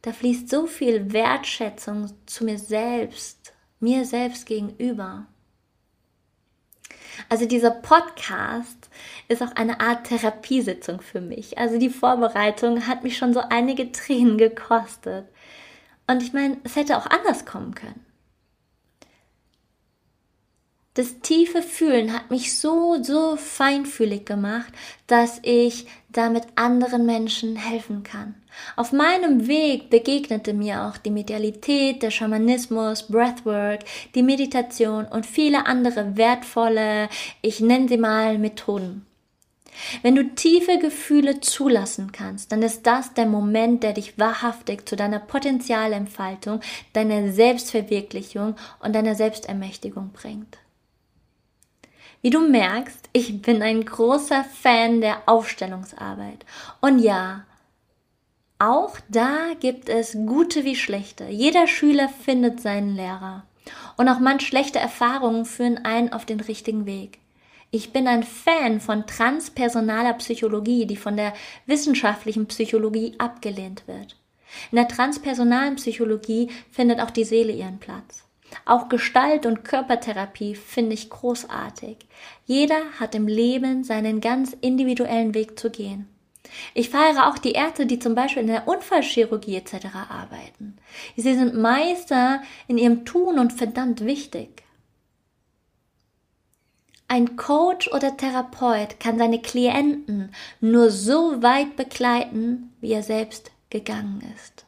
da 0.02 0.12
fließt 0.12 0.50
so 0.50 0.68
viel 0.68 1.14
Wertschätzung 1.14 2.12
zu 2.26 2.44
mir 2.44 2.60
selbst, 2.60 3.54
mir 3.80 4.06
selbst 4.06 4.46
gegenüber. 4.46 5.26
Also 7.30 7.46
dieser 7.46 7.72
Podcast 7.72 8.90
ist 9.28 9.42
auch 9.42 9.56
eine 9.56 9.80
Art 9.80 10.06
Therapiesitzung 10.06 11.02
für 11.02 11.22
mich. 11.22 11.58
Also 11.58 11.80
die 11.80 11.90
Vorbereitung 11.90 12.88
hat 12.88 13.04
mich 13.04 13.18
schon 13.18 13.34
so 13.34 13.42
einige 13.50 13.92
Tränen 13.92 14.38
gekostet. 14.38 15.26
Und 16.08 16.22
ich 16.22 16.34
meine, 16.34 16.58
es 16.64 16.76
hätte 16.76 16.98
auch 16.98 17.08
anders 17.08 17.46
kommen 17.46 17.76
können. 17.76 18.06
Das 20.96 21.22
tiefe 21.22 21.64
Fühlen 21.64 22.14
hat 22.14 22.30
mich 22.30 22.56
so, 22.60 23.02
so 23.02 23.36
feinfühlig 23.36 24.26
gemacht, 24.26 24.72
dass 25.08 25.40
ich 25.42 25.88
damit 26.10 26.44
anderen 26.54 27.08
Menschen 27.08 27.56
helfen 27.56 28.04
kann. 28.04 28.36
Auf 28.76 28.92
meinem 28.92 29.48
Weg 29.48 29.90
begegnete 29.90 30.54
mir 30.54 30.84
auch 30.84 30.98
die 30.98 31.10
Medialität, 31.10 32.04
der 32.04 32.12
Schamanismus, 32.12 33.08
Breathwork, 33.08 33.80
die 34.14 34.22
Meditation 34.22 35.06
und 35.06 35.26
viele 35.26 35.66
andere 35.66 36.16
wertvolle, 36.16 37.10
ich 37.42 37.60
nenne 37.60 37.90
sie 37.90 37.98
mal 37.98 38.38
Methoden. 38.38 39.08
Wenn 40.04 40.14
du 40.14 40.36
tiefe 40.36 40.78
Gefühle 40.78 41.40
zulassen 41.40 42.12
kannst, 42.12 42.52
dann 42.52 42.62
ist 42.62 42.86
das 42.86 43.16
der 43.16 43.26
Moment, 43.26 43.82
der 43.82 43.94
dich 43.94 44.20
wahrhaftig 44.20 44.88
zu 44.88 44.96
deiner 44.96 45.18
Potenzialentfaltung, 45.18 46.60
deiner 46.94 47.32
Selbstverwirklichung 47.32 48.56
und 48.80 48.94
deiner 48.94 49.16
Selbstermächtigung 49.16 50.12
bringt. 50.14 50.60
Wie 52.24 52.30
du 52.30 52.40
merkst, 52.40 53.10
ich 53.12 53.42
bin 53.42 53.62
ein 53.62 53.84
großer 53.84 54.46
Fan 54.46 55.02
der 55.02 55.24
Aufstellungsarbeit. 55.26 56.46
Und 56.80 57.00
ja, 57.00 57.44
auch 58.60 58.98
da 59.10 59.52
gibt 59.60 59.90
es 59.90 60.14
gute 60.14 60.64
wie 60.64 60.78
schlechte. 60.78 61.26
Jeder 61.26 61.68
Schüler 61.68 62.08
findet 62.08 62.62
seinen 62.62 62.96
Lehrer. 62.96 63.44
Und 63.98 64.08
auch 64.08 64.20
manch 64.20 64.48
schlechte 64.48 64.80
Erfahrungen 64.80 65.44
führen 65.44 65.84
einen 65.84 66.14
auf 66.14 66.26
den 66.26 66.40
richtigen 66.40 66.86
Weg. 66.86 67.20
Ich 67.72 67.92
bin 67.92 68.08
ein 68.08 68.24
Fan 68.24 68.80
von 68.80 69.06
transpersonaler 69.06 70.14
Psychologie, 70.14 70.86
die 70.86 70.96
von 70.96 71.18
der 71.18 71.34
wissenschaftlichen 71.66 72.46
Psychologie 72.46 73.16
abgelehnt 73.18 73.84
wird. 73.86 74.16
In 74.72 74.78
der 74.78 74.88
transpersonalen 74.88 75.76
Psychologie 75.76 76.50
findet 76.72 77.02
auch 77.02 77.12
die 77.12 77.26
Seele 77.26 77.52
ihren 77.52 77.80
Platz. 77.80 78.24
Auch 78.66 78.90
Gestalt- 78.90 79.46
und 79.46 79.64
Körpertherapie 79.64 80.56
finde 80.56 80.94
ich 80.94 81.10
großartig. 81.10 81.98
Jeder 82.46 82.82
hat 83.00 83.16
im 83.16 83.28
Leben 83.28 83.84
seinen 83.84 84.22
ganz 84.22 84.56
individuellen 84.62 85.34
Weg 85.34 85.60
zu 85.60 85.70
gehen. 85.70 86.08
Ich 86.74 86.90
feiere 86.90 87.28
auch 87.28 87.38
die 87.38 87.54
Ärzte, 87.54 87.86
die 87.86 88.00
zum 88.00 88.16
Beispiel 88.16 88.42
in 88.42 88.48
der 88.48 88.68
Unfallchirurgie 88.68 89.56
etc. 89.56 89.88
arbeiten. 90.10 90.78
Sie 91.16 91.34
sind 91.34 91.56
Meister 91.56 92.42
in 92.68 92.78
ihrem 92.78 93.06
Tun 93.06 93.40
und 93.40 93.54
verdammt 93.54 94.06
wichtig. 94.06 94.64
Ein 97.08 97.36
Coach 97.36 97.92
oder 97.92 98.18
Therapeut 98.18 99.00
kann 99.00 99.18
seine 99.18 99.42
Klienten 99.42 100.34
nur 100.62 100.90
so 100.90 101.42
weit 101.44 101.76
begleiten, 101.76 102.74
wie 102.82 102.92
er 102.92 103.04
selbst 103.04 103.52
gegangen 103.70 104.24
ist. 104.36 104.66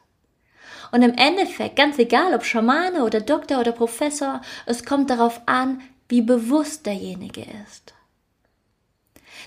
Und 0.92 1.02
im 1.02 1.14
Endeffekt, 1.14 1.76
ganz 1.76 1.98
egal 1.98 2.34
ob 2.34 2.44
Schamane 2.44 3.04
oder 3.04 3.20
Doktor 3.20 3.60
oder 3.60 3.72
Professor, 3.72 4.40
es 4.66 4.84
kommt 4.84 5.10
darauf 5.10 5.40
an, 5.46 5.80
wie 6.08 6.22
bewusst 6.22 6.86
derjenige 6.86 7.44
ist. 7.64 7.94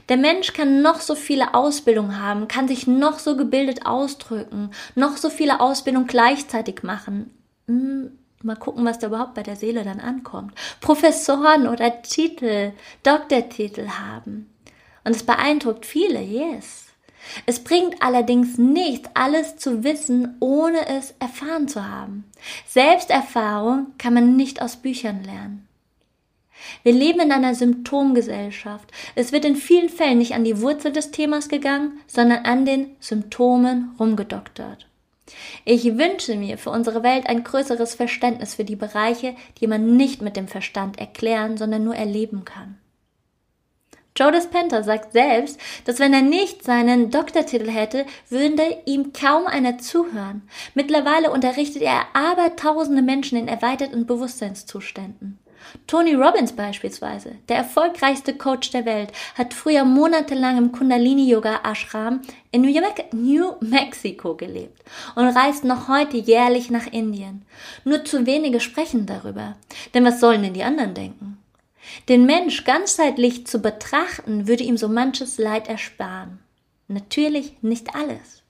Der 0.07 0.17
Mensch 0.17 0.53
kann 0.53 0.81
noch 0.81 1.01
so 1.01 1.15
viele 1.15 1.53
Ausbildungen 1.53 2.21
haben, 2.21 2.47
kann 2.47 2.67
sich 2.67 2.87
noch 2.87 3.19
so 3.19 3.35
gebildet 3.35 3.85
ausdrücken, 3.85 4.71
noch 4.95 5.17
so 5.17 5.29
viele 5.29 5.59
Ausbildungen 5.59 6.07
gleichzeitig 6.07 6.83
machen. 6.83 7.33
Hm, 7.67 8.17
mal 8.41 8.55
gucken, 8.55 8.85
was 8.85 8.99
da 8.99 9.07
überhaupt 9.07 9.33
bei 9.33 9.43
der 9.43 9.55
Seele 9.55 9.83
dann 9.83 9.99
ankommt. 9.99 10.53
Professoren 10.81 11.67
oder 11.67 12.01
Titel, 12.01 12.71
Doktortitel 13.03 13.87
haben. 13.89 14.53
Und 15.03 15.15
es 15.15 15.25
beeindruckt 15.25 15.85
viele, 15.85 16.21
yes. 16.21 16.88
Es 17.45 17.63
bringt 17.63 18.01
allerdings 18.01 18.57
nichts, 18.57 19.09
alles 19.13 19.57
zu 19.57 19.83
wissen, 19.83 20.35
ohne 20.39 20.87
es 20.87 21.13
erfahren 21.19 21.67
zu 21.67 21.87
haben. 21.87 22.25
Selbsterfahrung 22.67 23.87
kann 23.97 24.13
man 24.13 24.35
nicht 24.35 24.61
aus 24.61 24.77
Büchern 24.77 25.23
lernen. 25.23 25.67
Wir 26.83 26.93
leben 26.93 27.21
in 27.21 27.31
einer 27.31 27.55
Symptomgesellschaft. 27.55 28.91
Es 29.15 29.31
wird 29.31 29.45
in 29.45 29.55
vielen 29.55 29.89
Fällen 29.89 30.17
nicht 30.17 30.33
an 30.33 30.43
die 30.43 30.61
Wurzel 30.61 30.91
des 30.91 31.11
Themas 31.11 31.49
gegangen, 31.49 31.99
sondern 32.07 32.45
an 32.45 32.65
den 32.65 32.95
Symptomen 32.99 33.95
rumgedoktert. 33.99 34.87
Ich 35.63 35.97
wünsche 35.97 36.35
mir 36.35 36.57
für 36.57 36.71
unsere 36.71 37.03
Welt 37.03 37.27
ein 37.27 37.43
größeres 37.43 37.95
Verständnis 37.95 38.55
für 38.55 38.65
die 38.65 38.75
Bereiche, 38.75 39.35
die 39.59 39.67
man 39.67 39.95
nicht 39.95 40.21
mit 40.21 40.35
dem 40.35 40.47
Verstand 40.47 40.99
erklären, 40.99 41.57
sondern 41.57 41.83
nur 41.83 41.95
erleben 41.95 42.45
kann. 42.45 42.77
Joe 44.19 44.33
Dispenza 44.33 44.83
sagt 44.83 45.13
selbst, 45.13 45.57
dass 45.85 45.99
wenn 45.99 46.13
er 46.13 46.21
nicht 46.21 46.65
seinen 46.65 47.09
Doktortitel 47.09 47.69
hätte, 47.69 48.05
würde 48.29 48.63
ihm 48.85 49.13
kaum 49.13 49.47
einer 49.47 49.77
zuhören. 49.77 50.41
Mittlerweile 50.73 51.31
unterrichtet 51.31 51.83
er 51.83 52.01
aber 52.13 52.57
tausende 52.57 53.01
Menschen 53.01 53.37
in 53.37 53.47
erweiterten 53.47 54.05
Bewusstseinszuständen. 54.05 55.39
Tony 55.87 56.15
Robbins 56.15 56.51
beispielsweise, 56.51 57.35
der 57.47 57.57
erfolgreichste 57.57 58.33
Coach 58.33 58.71
der 58.71 58.85
Welt, 58.85 59.13
hat 59.35 59.53
früher 59.53 59.85
monatelang 59.85 60.57
im 60.57 60.71
Kundalini-Yoga-Ashram 60.73 62.21
in 62.51 62.61
New 62.61 63.53
Mexico 63.61 64.35
gelebt 64.35 64.83
und 65.15 65.27
reist 65.27 65.63
noch 65.63 65.87
heute 65.87 66.17
jährlich 66.17 66.69
nach 66.69 66.87
Indien. 66.87 67.45
Nur 67.85 68.03
zu 68.03 68.25
wenige 68.25 68.59
sprechen 68.59 69.05
darüber. 69.05 69.55
Denn 69.93 70.03
was 70.03 70.19
sollen 70.19 70.43
denn 70.43 70.53
die 70.53 70.63
anderen 70.63 70.93
denken? 70.93 71.38
Den 72.07 72.25
Mensch 72.25 72.63
ganzheitlich 72.63 73.47
zu 73.47 73.59
betrachten, 73.59 74.47
würde 74.47 74.63
ihm 74.63 74.77
so 74.77 74.87
manches 74.87 75.37
Leid 75.37 75.67
ersparen. 75.67 76.39
Natürlich 76.87 77.53
nicht 77.61 77.95
alles, 77.95 78.43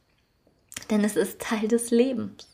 denn 0.90 1.04
es 1.04 1.16
ist 1.16 1.42
Teil 1.42 1.68
des 1.68 1.92
Lebens. 1.92 2.48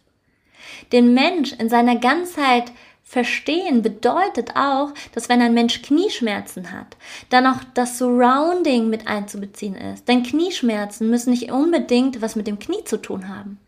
Den 0.92 1.14
Mensch 1.14 1.54
in 1.54 1.70
seiner 1.70 1.98
Ganzheit 1.98 2.72
verstehen 3.04 3.84
bedeutet 3.84 4.56
auch, 4.56 4.92
dass 5.14 5.30
wenn 5.30 5.42
ein 5.42 5.54
Mensch 5.54 5.84
Knieschmerzen 5.84 6.72
hat, 6.72 6.98
dann 7.30 7.46
auch 7.46 7.60
das 7.76 8.00
Surrounding 8.00 8.90
mit 8.90 9.08
einzubeziehen 9.08 9.76
ist. 9.76 10.08
Denn 10.08 10.24
Knieschmerzen 10.24 11.10
müssen 11.10 11.30
nicht 11.30 11.52
unbedingt 11.52 12.22
was 12.22 12.36
mit 12.36 12.48
dem 12.48 12.58
Knie 12.58 12.84
zu 12.84 12.98
tun 12.98 13.30
haben. 13.30 13.60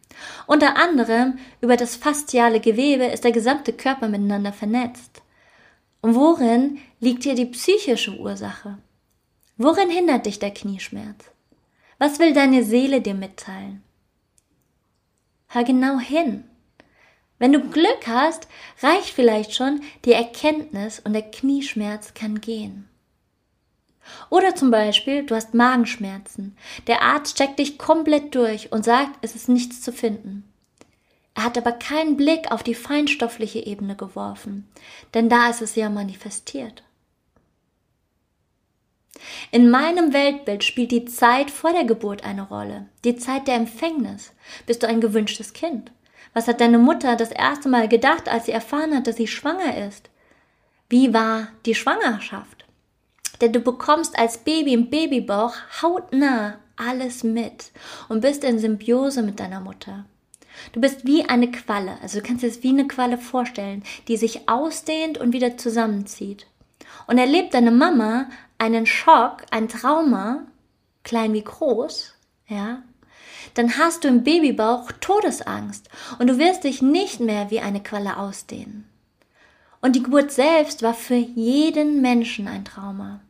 Unter 0.47 0.75
anderem 0.77 1.37
über 1.61 1.77
das 1.77 1.95
fasziale 1.95 2.59
Gewebe 2.59 3.05
ist 3.05 3.23
der 3.23 3.31
gesamte 3.31 3.73
Körper 3.73 4.07
miteinander 4.07 4.51
vernetzt. 4.51 5.21
Und 6.07 6.15
worin 6.15 6.79
liegt 7.01 7.23
hier 7.23 7.35
die 7.35 7.47
psychische 7.47 8.17
Ursache? 8.17 8.77
Worin 9.57 9.89
hindert 9.89 10.25
dich 10.25 10.39
der 10.39 10.53
Knieschmerz? 10.53 11.31
Was 11.99 12.17
will 12.17 12.31
deine 12.31 12.63
Seele 12.63 13.01
dir 13.01 13.13
mitteilen? 13.13 13.83
Hör 15.47 15.65
genau 15.65 15.99
hin. 15.99 16.45
Wenn 17.39 17.51
du 17.51 17.59
Glück 17.59 18.07
hast, 18.07 18.47
reicht 18.81 19.09
vielleicht 19.09 19.53
schon 19.53 19.81
die 20.05 20.13
Erkenntnis 20.13 21.01
und 21.01 21.11
der 21.11 21.29
Knieschmerz 21.29 22.13
kann 22.13 22.39
gehen. 22.39 22.87
Oder 24.29 24.55
zum 24.55 24.71
Beispiel, 24.71 25.25
du 25.25 25.35
hast 25.35 25.55
Magenschmerzen. 25.55 26.55
Der 26.87 27.01
Arzt 27.01 27.35
checkt 27.35 27.59
dich 27.59 27.77
komplett 27.77 28.33
durch 28.33 28.71
und 28.71 28.85
sagt, 28.85 29.19
es 29.23 29.35
ist 29.35 29.49
nichts 29.49 29.81
zu 29.81 29.91
finden. 29.91 30.46
Er 31.37 31.43
hat 31.43 31.55
aber 31.55 31.71
keinen 31.71 32.17
Blick 32.17 32.51
auf 32.51 32.63
die 32.63 32.73
feinstoffliche 32.73 33.59
Ebene 33.59 33.95
geworfen, 33.95 34.67
denn 35.13 35.29
da 35.29 35.51
ist 35.51 35.61
es 35.61 35.75
ja 35.75 35.87
manifestiert. 35.87 36.81
In 39.51 39.69
meinem 39.69 40.13
Weltbild 40.13 40.63
spielt 40.63 40.89
die 40.89 41.05
Zeit 41.05 41.51
vor 41.51 41.73
der 41.73 41.83
Geburt 41.83 42.23
eine 42.23 42.41
Rolle, 42.41 42.87
die 43.03 43.17
Zeit 43.17 43.47
der 43.47 43.53
Empfängnis. 43.53 44.33
Bist 44.65 44.81
du 44.81 44.87
ein 44.87 44.99
gewünschtes 44.99 45.53
Kind? 45.53 45.91
Was 46.33 46.47
hat 46.47 46.59
deine 46.59 46.79
Mutter 46.79 47.15
das 47.15 47.31
erste 47.31 47.69
Mal 47.69 47.87
gedacht, 47.87 48.27
als 48.27 48.47
sie 48.47 48.51
erfahren 48.51 48.95
hat, 48.95 49.05
dass 49.05 49.17
sie 49.17 49.27
schwanger 49.27 49.85
ist? 49.85 50.09
Wie 50.89 51.13
war 51.13 51.49
die 51.67 51.75
Schwangerschaft? 51.75 52.65
Denn 53.41 53.53
du 53.53 53.59
bekommst 53.59 54.17
als 54.17 54.39
Baby 54.39 54.73
im 54.73 54.89
Babybauch 54.89 55.53
hautnah 55.83 56.57
alles 56.77 57.23
mit 57.23 57.71
und 58.09 58.21
bist 58.21 58.43
in 58.43 58.57
Symbiose 58.57 59.21
mit 59.21 59.39
deiner 59.39 59.59
Mutter. 59.59 60.05
Du 60.73 60.81
bist 60.81 61.05
wie 61.05 61.27
eine 61.27 61.51
Qualle, 61.51 61.97
also 62.01 62.19
du 62.19 62.25
kannst 62.25 62.43
dir 62.43 62.47
es 62.47 62.63
wie 62.63 62.69
eine 62.69 62.87
Qualle 62.87 63.17
vorstellen, 63.17 63.83
die 64.07 64.17
sich 64.17 64.49
ausdehnt 64.49 65.17
und 65.17 65.33
wieder 65.33 65.57
zusammenzieht. 65.57 66.47
Und 67.07 67.17
erlebt 67.17 67.53
deine 67.53 67.71
Mama 67.71 68.29
einen 68.57 68.85
Schock, 68.85 69.43
ein 69.51 69.67
Trauma, 69.67 70.45
klein 71.03 71.33
wie 71.33 71.43
groß, 71.43 72.15
ja, 72.47 72.81
dann 73.53 73.77
hast 73.77 74.03
du 74.03 74.07
im 74.07 74.23
Babybauch 74.23 74.91
Todesangst 74.99 75.89
und 76.19 76.27
du 76.27 76.37
wirst 76.37 76.63
dich 76.63 76.81
nicht 76.81 77.19
mehr 77.19 77.49
wie 77.49 77.59
eine 77.59 77.81
Qualle 77.81 78.17
ausdehnen. 78.17 78.87
Und 79.81 79.95
die 79.95 80.03
Geburt 80.03 80.31
selbst 80.31 80.81
war 80.81 80.93
für 80.93 81.15
jeden 81.15 82.01
Menschen 82.01 82.47
ein 82.47 82.65
Trauma. 82.65 83.21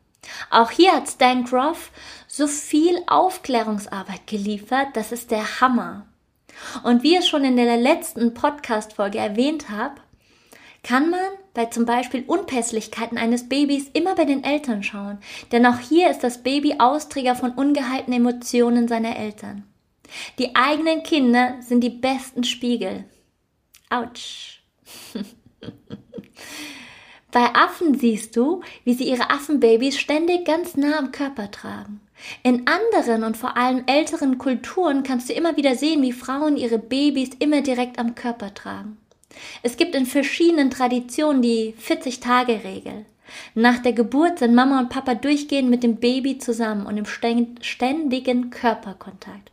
Auch 0.50 0.70
hier 0.70 0.92
hat 0.92 1.08
Stan 1.08 1.44
Groff 1.44 1.90
so 2.26 2.46
viel 2.46 3.00
Aufklärungsarbeit 3.06 4.26
geliefert, 4.26 4.88
das 4.94 5.12
ist 5.12 5.30
der 5.30 5.60
Hammer. 5.60 6.06
Und 6.82 7.02
wie 7.02 7.16
ich 7.16 7.26
schon 7.26 7.44
in 7.44 7.56
der 7.56 7.76
letzten 7.76 8.34
Podcast-Folge 8.34 9.18
erwähnt 9.18 9.70
habe, 9.70 10.00
kann 10.82 11.10
man 11.10 11.20
bei 11.54 11.66
zum 11.66 11.84
Beispiel 11.84 12.24
Unpässlichkeiten 12.26 13.18
eines 13.18 13.48
Babys 13.48 13.88
immer 13.92 14.14
bei 14.14 14.24
den 14.24 14.44
Eltern 14.44 14.82
schauen, 14.82 15.18
denn 15.52 15.66
auch 15.66 15.78
hier 15.78 16.10
ist 16.10 16.20
das 16.20 16.42
Baby 16.42 16.76
Austräger 16.78 17.34
von 17.34 17.50
ungehaltenen 17.52 18.20
Emotionen 18.20 18.88
seiner 18.88 19.16
Eltern. 19.16 19.64
Die 20.38 20.54
eigenen 20.54 21.02
Kinder 21.02 21.56
sind 21.60 21.80
die 21.82 21.90
besten 21.90 22.44
Spiegel. 22.44 23.04
Autsch. 23.90 24.62
Bei 27.30 27.54
Affen 27.54 27.98
siehst 27.98 28.36
du, 28.36 28.62
wie 28.84 28.94
sie 28.94 29.08
ihre 29.08 29.30
Affenbabys 29.30 29.98
ständig 29.98 30.46
ganz 30.46 30.76
nah 30.76 30.98
am 30.98 31.12
Körper 31.12 31.50
tragen. 31.50 32.00
In 32.42 32.66
anderen 32.66 33.24
und 33.24 33.36
vor 33.36 33.56
allem 33.56 33.84
älteren 33.86 34.38
Kulturen 34.38 35.02
kannst 35.02 35.28
du 35.28 35.32
immer 35.32 35.56
wieder 35.56 35.76
sehen, 35.76 36.02
wie 36.02 36.12
Frauen 36.12 36.56
ihre 36.56 36.78
Babys 36.78 37.30
immer 37.38 37.62
direkt 37.62 37.98
am 37.98 38.14
Körper 38.14 38.52
tragen. 38.54 38.98
Es 39.62 39.76
gibt 39.76 39.94
in 39.94 40.06
verschiedenen 40.06 40.70
Traditionen 40.70 41.42
die 41.42 41.74
40-Tage-Regel. 41.80 43.04
Nach 43.54 43.78
der 43.78 43.92
Geburt 43.92 44.38
sind 44.38 44.54
Mama 44.54 44.78
und 44.80 44.88
Papa 44.88 45.14
durchgehend 45.14 45.68
mit 45.68 45.82
dem 45.82 45.96
Baby 45.96 46.38
zusammen 46.38 46.86
und 46.86 46.96
im 46.96 47.06
ständigen 47.06 48.50
Körperkontakt. 48.50 49.50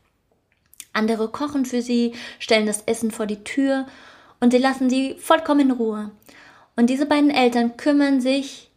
Andere 0.94 1.28
kochen 1.28 1.66
für 1.66 1.82
sie, 1.82 2.14
stellen 2.40 2.66
das 2.66 2.84
Essen 2.84 3.12
vor 3.12 3.26
die 3.26 3.44
Tür 3.44 3.86
und 4.40 4.52
sie 4.52 4.60
lassen 4.60 4.90
sie 4.90 5.16
vollkommen 5.20 5.60
in 5.60 5.72
Ruhe. 5.72 6.12
Und 6.78 6.90
diese 6.90 7.06
beiden 7.06 7.32
Eltern 7.32 7.78
kümmern 7.78 8.22
sich 8.22 8.72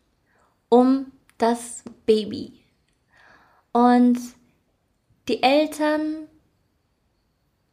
um 0.69 1.07
das 1.39 1.85
Baby. 2.07 2.58
Und 3.79 4.19
die 5.29 5.41
Eltern 5.41 6.27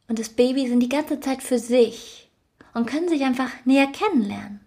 und 0.06 0.20
das 0.20 0.28
Baby 0.28 0.68
sind 0.68 0.78
die 0.78 0.88
ganze 0.88 1.18
Zeit 1.18 1.42
für 1.42 1.58
sich 1.58 2.30
und 2.74 2.86
können 2.86 3.08
sich 3.08 3.24
einfach 3.24 3.50
näher 3.64 3.88
kennenlernen. 3.88 4.60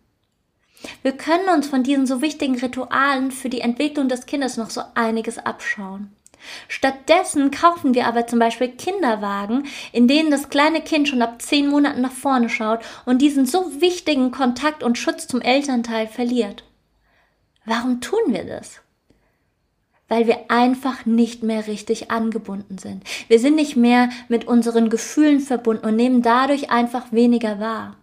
Wir 1.02 1.13
können 1.13 1.47
uns 1.47 1.69
von 1.69 1.84
diesen 1.84 2.06
so 2.08 2.21
wichtigen 2.21 2.60
Ritualen 2.60 3.32
für 3.32 3.47
die 3.47 3.62
Entwicklung 3.62 4.10
des 4.10 4.25
Kindes 4.25 4.58
noch 4.58 4.69
so 4.69 4.82
einiges 4.95 5.38
abschauen. 5.38 6.13
Stattdessen 6.67 7.52
kaufen 7.52 7.93
wir 7.93 8.08
aber 8.08 8.28
zum 8.28 8.39
Beispiel 8.39 8.67
Kinderwagen, 8.75 9.65
in 9.93 10.10
denen 10.10 10.32
das 10.32 10.49
kleine 10.49 10.82
Kind 10.82 11.08
schon 11.08 11.21
ab 11.21 11.41
zehn 11.41 11.69
Monaten 11.69 12.02
nach 12.02 12.12
vorne 12.12 12.49
schaut 12.49 12.82
und 13.06 13.21
diesen 13.21 13.45
so 13.45 13.80
wichtigen 13.80 14.32
Kontakt 14.32 14.84
und 14.84 14.97
Schutz 14.97 15.25
zum 15.25 15.39
Elternteil 15.39 16.08
verliert. 16.08 16.65
Warum 17.63 18.02
tun 18.02 18.19
wir 18.28 18.43
das? 18.43 18.82
Weil 20.10 20.28
wir 20.28 20.50
einfach 20.50 21.06
nicht 21.06 21.43
mehr 21.43 21.67
richtig 21.67 22.12
angebunden 22.12 22.78
sind. 22.78 23.04
Wir 23.28 23.39
sind 23.39 23.56
nicht 23.56 23.76
mehr 23.76 24.10
mit 24.28 24.48
unseren 24.48 24.89
Gefühlen 24.89 25.39
verbunden 25.39 25.86
und 25.86 25.95
nehmen 25.95 26.22
dadurch 26.22 26.72
einfach 26.72 27.12
weniger 27.12 27.60
wahr. 27.60 27.95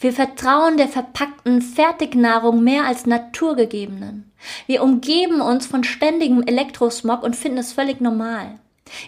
Wir 0.00 0.12
vertrauen 0.12 0.76
der 0.76 0.88
verpackten 0.88 1.62
Fertignahrung 1.62 2.62
mehr 2.62 2.84
als 2.84 3.06
naturgegebenen. 3.06 4.30
Wir 4.66 4.82
umgeben 4.82 5.40
uns 5.40 5.66
von 5.66 5.84
ständigem 5.84 6.42
Elektrosmog 6.42 7.22
und 7.22 7.36
finden 7.36 7.58
es 7.58 7.72
völlig 7.72 8.00
normal. 8.00 8.58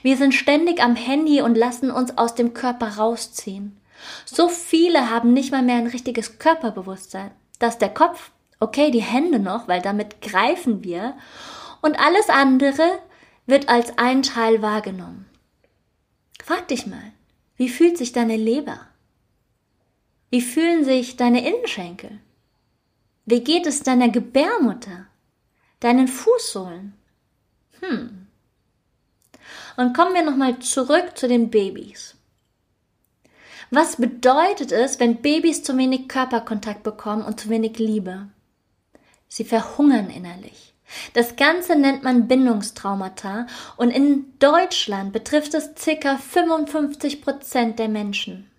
Wir 0.02 0.16
sind 0.16 0.34
ständig 0.34 0.82
am 0.82 0.96
Handy 0.96 1.42
und 1.42 1.56
lassen 1.56 1.90
uns 1.90 2.16
aus 2.16 2.34
dem 2.34 2.54
Körper 2.54 2.96
rausziehen. 2.96 3.76
So 4.24 4.48
viele 4.48 5.10
haben 5.10 5.32
nicht 5.32 5.52
mal 5.52 5.62
mehr 5.62 5.76
ein 5.76 5.86
richtiges 5.86 6.38
Körperbewusstsein. 6.38 7.30
Das 7.58 7.74
ist 7.74 7.82
der 7.82 7.90
Kopf, 7.90 8.30
okay, 8.60 8.90
die 8.90 9.02
Hände 9.02 9.38
noch, 9.38 9.68
weil 9.68 9.80
damit 9.80 10.20
greifen 10.20 10.84
wir. 10.84 11.14
Und 11.84 11.98
alles 12.00 12.30
andere 12.30 12.98
wird 13.44 13.68
als 13.68 13.98
ein 13.98 14.22
Teil 14.22 14.62
wahrgenommen. 14.62 15.26
Frag 16.42 16.66
dich 16.68 16.86
mal, 16.86 17.12
wie 17.56 17.68
fühlt 17.68 17.98
sich 17.98 18.12
deine 18.12 18.38
Leber? 18.38 18.80
Wie 20.30 20.40
fühlen 20.40 20.86
sich 20.86 21.18
deine 21.18 21.46
Innenschenkel? 21.46 22.20
Wie 23.26 23.44
geht 23.44 23.66
es 23.66 23.82
deiner 23.82 24.08
Gebärmutter? 24.08 25.08
Deinen 25.80 26.08
Fußsohlen? 26.08 26.94
Hm. 27.80 28.28
Und 29.76 29.94
kommen 29.94 30.14
wir 30.14 30.22
nochmal 30.22 30.60
zurück 30.60 31.18
zu 31.18 31.28
den 31.28 31.50
Babys. 31.50 32.16
Was 33.70 33.96
bedeutet 33.96 34.72
es, 34.72 35.00
wenn 35.00 35.20
Babys 35.20 35.62
zu 35.62 35.76
wenig 35.76 36.08
Körperkontakt 36.08 36.82
bekommen 36.82 37.26
und 37.26 37.38
zu 37.38 37.50
wenig 37.50 37.78
Liebe? 37.78 38.30
Sie 39.28 39.44
verhungern 39.44 40.08
innerlich. 40.08 40.73
Das 41.12 41.36
Ganze 41.36 41.76
nennt 41.76 42.02
man 42.02 42.28
Bindungstraumata 42.28 43.46
und 43.76 43.90
in 43.90 44.26
Deutschland 44.38 45.12
betrifft 45.12 45.54
es 45.54 45.70
circa 45.76 46.16
55 46.16 47.22
Prozent 47.22 47.78
der 47.78 47.88
Menschen. 47.88 48.50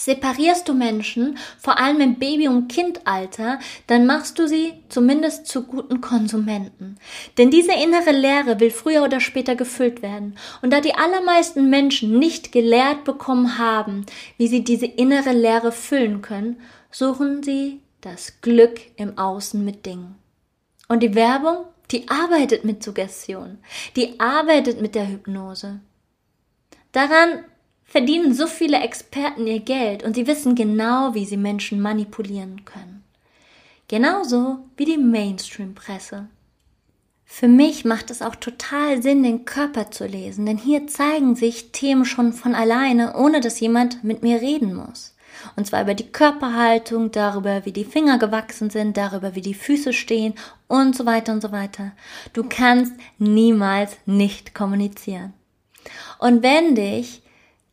Separierst 0.00 0.68
du 0.68 0.74
Menschen, 0.74 1.38
vor 1.58 1.80
allem 1.80 2.00
im 2.00 2.20
Baby- 2.20 2.46
und 2.46 2.68
Kindalter, 2.68 3.58
dann 3.88 4.06
machst 4.06 4.38
du 4.38 4.46
sie 4.46 4.74
zumindest 4.88 5.48
zu 5.48 5.64
guten 5.64 6.00
Konsumenten. 6.00 6.98
Denn 7.36 7.50
diese 7.50 7.72
innere 7.72 8.12
Leere 8.12 8.60
will 8.60 8.70
früher 8.70 9.02
oder 9.02 9.18
später 9.18 9.56
gefüllt 9.56 10.00
werden. 10.00 10.36
Und 10.62 10.72
da 10.72 10.80
die 10.80 10.94
allermeisten 10.94 11.68
Menschen 11.68 12.16
nicht 12.16 12.52
gelehrt 12.52 13.02
bekommen 13.02 13.58
haben, 13.58 14.06
wie 14.36 14.46
sie 14.46 14.62
diese 14.62 14.86
innere 14.86 15.32
Leere 15.32 15.72
füllen 15.72 16.22
können, 16.22 16.60
suchen 16.92 17.42
sie 17.42 17.80
das 18.00 18.40
Glück 18.40 18.80
im 18.94 19.18
Außen 19.18 19.64
mit 19.64 19.84
Dingen. 19.84 20.14
Und 20.88 21.02
die 21.02 21.14
Werbung, 21.14 21.66
die 21.90 22.08
arbeitet 22.08 22.64
mit 22.64 22.82
Suggestion, 22.82 23.58
die 23.94 24.18
arbeitet 24.18 24.80
mit 24.80 24.94
der 24.94 25.08
Hypnose. 25.08 25.80
Daran 26.92 27.44
verdienen 27.84 28.34
so 28.34 28.46
viele 28.46 28.80
Experten 28.80 29.46
ihr 29.46 29.60
Geld 29.60 30.02
und 30.02 30.14
sie 30.14 30.26
wissen 30.26 30.54
genau, 30.54 31.14
wie 31.14 31.24
sie 31.24 31.36
Menschen 31.36 31.80
manipulieren 31.80 32.64
können. 32.64 33.04
Genauso 33.88 34.58
wie 34.76 34.84
die 34.84 34.98
Mainstream-Presse. 34.98 36.28
Für 37.24 37.48
mich 37.48 37.84
macht 37.84 38.10
es 38.10 38.22
auch 38.22 38.36
total 38.36 39.02
Sinn, 39.02 39.22
den 39.22 39.44
Körper 39.44 39.90
zu 39.90 40.06
lesen, 40.06 40.46
denn 40.46 40.56
hier 40.56 40.86
zeigen 40.86 41.36
sich 41.36 41.72
Themen 41.72 42.04
schon 42.04 42.32
von 42.32 42.54
alleine, 42.54 43.16
ohne 43.16 43.40
dass 43.40 43.60
jemand 43.60 44.02
mit 44.02 44.22
mir 44.22 44.40
reden 44.40 44.74
muss. 44.74 45.14
Und 45.56 45.66
zwar 45.66 45.82
über 45.82 45.94
die 45.94 46.10
Körperhaltung, 46.10 47.10
darüber, 47.10 47.64
wie 47.64 47.72
die 47.72 47.84
Finger 47.84 48.18
gewachsen 48.18 48.70
sind, 48.70 48.96
darüber, 48.96 49.34
wie 49.34 49.40
die 49.40 49.54
Füße 49.54 49.92
stehen 49.92 50.34
und 50.66 50.96
so 50.96 51.06
weiter 51.06 51.32
und 51.32 51.40
so 51.40 51.52
weiter. 51.52 51.92
Du 52.32 52.44
kannst 52.48 52.92
niemals 53.18 53.96
nicht 54.06 54.54
kommunizieren. 54.54 55.32
Und 56.18 56.42
wenn 56.42 56.74
dich 56.74 57.22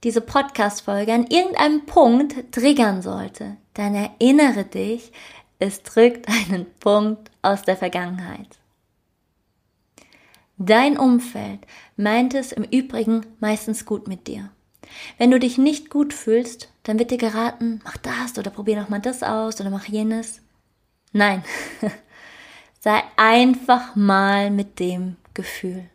diese 0.04 0.22
Podcast-Folge 0.22 1.14
an 1.14 1.28
irgendeinem 1.28 1.86
Punkt 1.86 2.52
triggern 2.54 3.02
sollte, 3.02 3.58
dann 3.74 3.96
erinnere 3.96 4.64
dich, 4.64 5.12
es 5.60 5.84
drückt 5.84 6.28
einen 6.52 6.66
Punkt 6.80 7.32
aus 7.42 7.64
der 7.64 7.78
Vergangenheit. 7.78 8.60
Dein 10.58 10.98
Umfeld 10.98 11.60
meint 11.98 12.34
es 12.34 12.54
im 12.54 12.64
Übrigen 12.64 13.26
meistens 13.40 13.86
gut 13.86 14.08
mit 14.08 14.28
dir. 14.28 14.52
Wenn 15.18 15.32
du 15.32 15.40
dich 15.40 15.58
nicht 15.58 15.90
gut 15.90 16.14
fühlst, 16.14 16.70
dann 16.86 17.00
wird 17.00 17.12
dir 17.12 17.18
geraten, 17.18 17.82
mach 17.84 17.98
das 17.98 18.38
oder 18.38 18.52
probier 18.52 18.80
noch 18.80 18.90
mal 18.90 19.02
das 19.02 19.24
aus 19.24 19.60
oder 19.60 19.70
mach 19.70 19.86
jenes. 19.86 20.42
Nein, 21.12 21.44
sei 22.80 23.04
einfach 23.18 23.96
mal 23.96 24.52
mit 24.52 24.80
dem 24.80 25.18
Gefühl. 25.34 25.90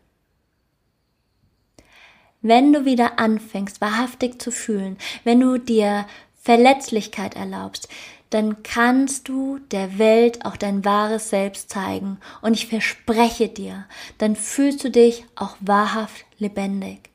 Wenn 2.43 2.73
du 2.73 2.85
wieder 2.85 3.19
anfängst, 3.19 3.81
wahrhaftig 3.81 4.43
zu 4.43 4.51
fühlen, 4.51 4.97
wenn 5.25 5.41
du 5.41 5.59
dir 5.59 6.07
Verletzlichkeit 6.43 7.37
erlaubst, 7.37 7.89
dann 8.31 8.63
kannst 8.63 9.29
du 9.29 9.59
der 9.71 9.99
Welt 9.99 10.45
auch 10.45 10.57
dein 10.57 10.85
wahres 10.85 11.31
Selbst 11.31 11.71
zeigen. 11.71 12.19
Und 12.43 12.55
ich 12.55 12.67
verspreche 12.67 13.49
dir, 13.49 13.87
dann 14.19 14.37
fühlst 14.37 14.83
du 14.83 14.91
dich 14.91 15.25
auch 15.35 15.57
wahrhaft 15.61 16.25
lebendig. 16.39 17.11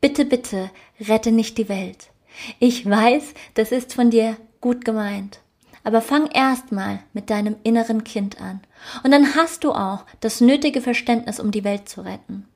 Bitte, 0.00 0.24
bitte, 0.24 0.70
rette 1.00 1.32
nicht 1.32 1.58
die 1.58 1.68
Welt. 1.68 2.10
Ich 2.58 2.88
weiß, 2.88 3.34
das 3.54 3.72
ist 3.72 3.94
von 3.94 4.10
dir 4.10 4.36
gut 4.60 4.84
gemeint. 4.84 5.40
Aber 5.82 6.02
fang 6.02 6.26
erstmal 6.30 7.00
mit 7.12 7.30
deinem 7.30 7.56
inneren 7.62 8.04
Kind 8.04 8.40
an. 8.40 8.60
Und 9.02 9.12
dann 9.12 9.34
hast 9.34 9.64
du 9.64 9.72
auch 9.72 10.04
das 10.20 10.40
nötige 10.40 10.80
Verständnis, 10.80 11.40
um 11.40 11.50
die 11.50 11.64
Welt 11.64 11.88
zu 11.88 12.02
retten. 12.02 12.46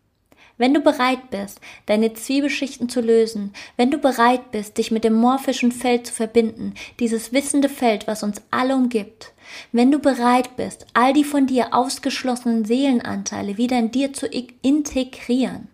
Wenn 0.56 0.72
du 0.72 0.80
bereit 0.80 1.30
bist, 1.30 1.60
deine 1.86 2.14
Zwiebelschichten 2.14 2.88
zu 2.88 3.00
lösen, 3.00 3.52
wenn 3.76 3.90
du 3.90 3.98
bereit 3.98 4.52
bist, 4.52 4.78
dich 4.78 4.92
mit 4.92 5.02
dem 5.02 5.14
morphischen 5.14 5.72
Feld 5.72 6.06
zu 6.06 6.12
verbinden, 6.12 6.74
dieses 7.00 7.32
wissende 7.32 7.68
Feld, 7.68 8.06
was 8.06 8.22
uns 8.22 8.40
alle 8.52 8.76
umgibt, 8.76 9.32
wenn 9.72 9.90
du 9.90 9.98
bereit 9.98 10.54
bist, 10.56 10.86
all 10.94 11.12
die 11.12 11.24
von 11.24 11.48
dir 11.48 11.74
ausgeschlossenen 11.74 12.64
Seelenanteile 12.64 13.56
wieder 13.56 13.78
in 13.78 13.90
dir 13.90 14.12
zu 14.12 14.28
integrieren, 14.62 15.68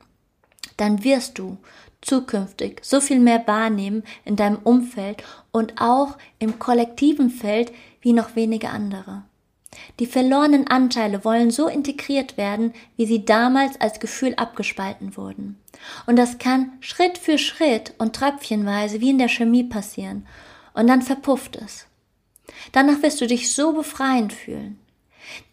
dann 0.78 1.04
wirst 1.04 1.38
du 1.38 1.58
zukünftig 2.02 2.80
so 2.82 3.00
viel 3.00 3.20
mehr 3.20 3.46
wahrnehmen 3.46 4.02
in 4.24 4.36
deinem 4.36 4.58
Umfeld 4.58 5.22
und 5.52 5.80
auch 5.80 6.16
im 6.38 6.58
kollektiven 6.58 7.30
Feld 7.30 7.72
wie 8.00 8.12
noch 8.12 8.36
wenige 8.36 8.70
andere. 8.70 9.24
Die 9.98 10.06
verlorenen 10.06 10.66
Anteile 10.66 11.24
wollen 11.24 11.50
so 11.50 11.68
integriert 11.68 12.36
werden, 12.36 12.72
wie 12.96 13.06
sie 13.06 13.24
damals 13.24 13.80
als 13.80 14.00
Gefühl 14.00 14.34
abgespalten 14.34 15.16
wurden. 15.16 15.60
Und 16.06 16.16
das 16.16 16.38
kann 16.38 16.72
Schritt 16.80 17.18
für 17.18 17.38
Schritt 17.38 17.94
und 17.98 18.16
tröpfchenweise 18.16 19.00
wie 19.00 19.10
in 19.10 19.18
der 19.18 19.28
Chemie 19.28 19.64
passieren. 19.64 20.26
Und 20.74 20.88
dann 20.88 21.02
verpufft 21.02 21.56
es. 21.56 21.86
Danach 22.72 23.02
wirst 23.02 23.20
du 23.20 23.26
dich 23.26 23.52
so 23.54 23.72
befreiend 23.72 24.32
fühlen. 24.32 24.78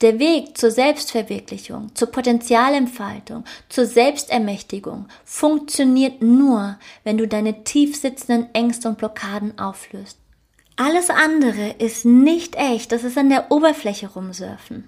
Der 0.02 0.20
Weg 0.20 0.58
zur 0.58 0.72
Selbstverwirklichung, 0.72 1.94
zur 1.96 2.12
Potenzialentfaltung, 2.12 3.44
zur 3.70 3.86
Selbstermächtigung 3.86 5.08
funktioniert 5.26 6.22
nur, 6.22 6.78
wenn 7.04 7.18
du 7.18 7.28
deine 7.28 7.64
tief 7.64 7.96
sitzenden 7.96 8.54
Ängste 8.54 8.90
und 8.90 8.98
Blockaden 8.98 9.58
auflöst. 9.60 10.18
Alles 10.76 11.10
andere 11.10 11.76
ist 11.80 12.06
nicht 12.06 12.56
echt, 12.56 12.92
das 12.92 13.04
ist 13.04 13.18
an 13.18 13.30
der 13.30 13.52
Oberfläche 13.52 14.08
rumsurfen. 14.08 14.88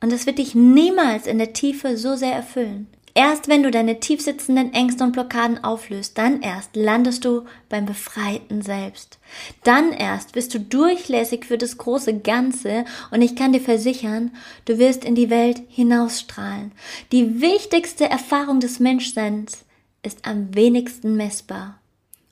Und 0.00 0.12
es 0.12 0.26
wird 0.26 0.38
dich 0.38 0.54
niemals 0.54 1.26
in 1.26 1.38
der 1.38 1.52
Tiefe 1.52 1.96
so 1.96 2.14
sehr 2.14 2.32
erfüllen. 2.32 2.86
Erst 3.16 3.46
wenn 3.46 3.62
du 3.62 3.70
deine 3.70 4.00
tiefsitzenden 4.00 4.74
Ängste 4.74 5.04
und 5.04 5.12
Blockaden 5.12 5.62
auflöst, 5.62 6.18
dann 6.18 6.42
erst 6.42 6.74
landest 6.74 7.24
du 7.24 7.44
beim 7.68 7.86
befreiten 7.86 8.60
Selbst. 8.60 9.20
Dann 9.62 9.92
erst 9.92 10.32
bist 10.32 10.52
du 10.52 10.58
durchlässig 10.58 11.44
für 11.44 11.56
das 11.56 11.78
große 11.78 12.18
Ganze 12.18 12.84
und 13.12 13.22
ich 13.22 13.36
kann 13.36 13.52
dir 13.52 13.60
versichern, 13.60 14.32
du 14.64 14.78
wirst 14.78 15.04
in 15.04 15.14
die 15.14 15.30
Welt 15.30 15.62
hinausstrahlen. 15.68 16.72
Die 17.12 17.40
wichtigste 17.40 18.10
Erfahrung 18.10 18.58
des 18.58 18.80
Menschseins 18.80 19.64
ist 20.02 20.26
am 20.26 20.52
wenigsten 20.56 21.14
messbar. 21.16 21.78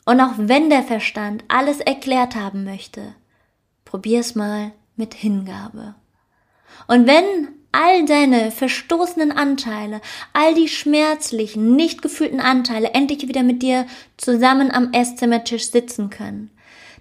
Und 0.05 0.21
auch 0.21 0.35
wenn 0.37 0.69
der 0.69 0.83
Verstand 0.83 1.45
alles 1.47 1.79
erklärt 1.79 2.35
haben 2.35 2.65
möchte, 2.65 3.15
probier's 3.85 4.35
mal 4.35 4.73
mit 4.97 5.15
Hingabe. 5.15 5.95
Und 6.89 7.07
wenn 7.07 7.49
all 7.73 8.05
deine 8.05 8.51
verstoßenen 8.51 9.33
Anteile, 9.33 10.01
all 10.33 10.55
die 10.55 10.69
schmerzlichen, 10.69 11.75
nicht 11.75 12.03
gefühlten 12.03 12.41
Anteile 12.41 12.91
endlich 12.91 13.27
wieder 13.29 13.43
mit 13.43 13.63
dir 13.63 13.87
zusammen 14.17 14.71
am 14.71 14.93
Esszimmertisch 14.93 15.71
sitzen 15.71 16.11
können, 16.11 16.51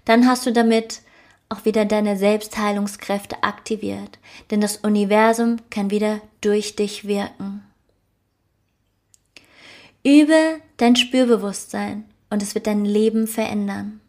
dann 0.04 0.26
hast 0.26 0.46
du 0.46 0.52
damit 0.52 1.02
auch 1.48 1.64
wieder 1.64 1.84
deine 1.84 2.16
Selbstheilungskräfte 2.16 3.42
aktiviert, 3.42 4.18
denn 4.50 4.60
das 4.60 4.78
Universum 4.78 5.58
kann 5.70 5.90
wieder 5.90 6.20
durch 6.40 6.76
dich 6.76 7.06
wirken. 7.06 7.62
Übe 10.04 10.60
dein 10.78 10.96
Spürbewusstsein 10.96 12.04
und 12.30 12.42
es 12.42 12.54
wird 12.54 12.66
dein 12.66 12.84
Leben 12.84 13.28
verändern. 13.28 14.01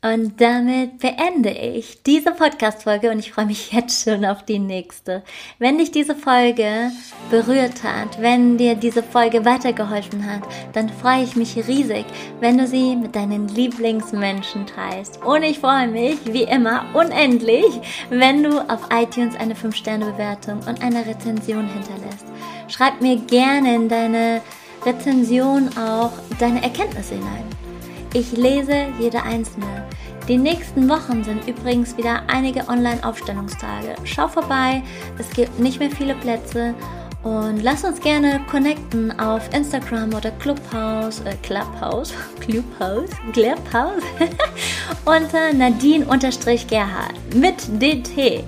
Und 0.00 0.40
damit 0.40 1.00
beende 1.00 1.50
ich 1.50 2.04
diese 2.04 2.30
Podcast-Folge 2.30 3.10
und 3.10 3.18
ich 3.18 3.32
freue 3.32 3.46
mich 3.46 3.72
jetzt 3.72 4.04
schon 4.04 4.24
auf 4.24 4.44
die 4.44 4.60
nächste. 4.60 5.24
Wenn 5.58 5.78
dich 5.78 5.90
diese 5.90 6.14
Folge 6.14 6.92
berührt 7.30 7.82
hat, 7.82 8.22
wenn 8.22 8.58
dir 8.58 8.76
diese 8.76 9.02
Folge 9.02 9.44
weitergeholfen 9.44 10.24
hat, 10.24 10.42
dann 10.72 10.88
freue 10.88 11.24
ich 11.24 11.34
mich 11.34 11.56
riesig, 11.66 12.04
wenn 12.38 12.58
du 12.58 12.68
sie 12.68 12.94
mit 12.94 13.16
deinen 13.16 13.48
Lieblingsmenschen 13.48 14.66
teilst. 14.66 15.20
Und 15.24 15.42
ich 15.42 15.58
freue 15.58 15.88
mich, 15.88 16.18
wie 16.26 16.44
immer, 16.44 16.84
unendlich, 16.94 17.80
wenn 18.08 18.44
du 18.44 18.60
auf 18.70 18.88
iTunes 18.92 19.34
eine 19.34 19.54
5-Sterne-Bewertung 19.54 20.60
und 20.68 20.80
eine 20.80 21.04
Rezension 21.04 21.66
hinterlässt. 21.66 22.26
Schreib 22.68 23.00
mir 23.00 23.16
gerne 23.16 23.74
in 23.74 23.88
deine 23.88 24.42
Rezension 24.86 25.68
auch 25.76 26.12
deine 26.38 26.62
Erkenntnisse 26.62 27.16
hinein. 27.16 27.67
Ich 28.14 28.32
lese 28.32 28.86
jede 28.98 29.22
einzelne. 29.22 29.86
Die 30.28 30.38
nächsten 30.38 30.88
Wochen 30.88 31.24
sind 31.24 31.46
übrigens 31.46 31.96
wieder 31.96 32.22
einige 32.26 32.68
Online-Aufstellungstage. 32.68 33.94
Schau 34.04 34.28
vorbei, 34.28 34.82
es 35.18 35.30
gibt 35.30 35.58
nicht 35.58 35.78
mehr 35.78 35.90
viele 35.90 36.14
Plätze 36.14 36.74
und 37.22 37.62
lass 37.62 37.84
uns 37.84 38.00
gerne 38.00 38.40
connecten 38.50 39.18
auf 39.18 39.52
Instagram 39.54 40.14
oder 40.14 40.30
Clubhouse, 40.32 41.20
äh, 41.20 41.34
Clubhouse, 41.42 42.12
Clubhouse, 42.40 43.10
Clubhouse 43.32 44.02
unter 45.04 45.52
Nadine-Gerhard 45.52 47.14
mit 47.34 47.56
DT 47.82 48.44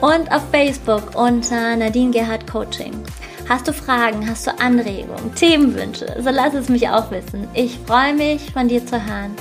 und 0.00 0.30
auf 0.30 0.42
Facebook 0.50 1.14
unter 1.14 1.76
Nadine 1.76 2.10
Gerhard 2.10 2.46
Coaching. 2.50 2.92
Hast 3.46 3.68
du 3.68 3.74
Fragen, 3.74 4.26
hast 4.26 4.46
du 4.46 4.58
Anregungen, 4.58 5.34
Themenwünsche, 5.34 6.06
so 6.18 6.30
lass 6.30 6.54
es 6.54 6.70
mich 6.70 6.88
auch 6.88 7.10
wissen. 7.10 7.46
Ich 7.52 7.78
freue 7.86 8.14
mich, 8.14 8.50
von 8.52 8.68
dir 8.68 8.84
zu 8.84 8.94
hören. 8.94 9.36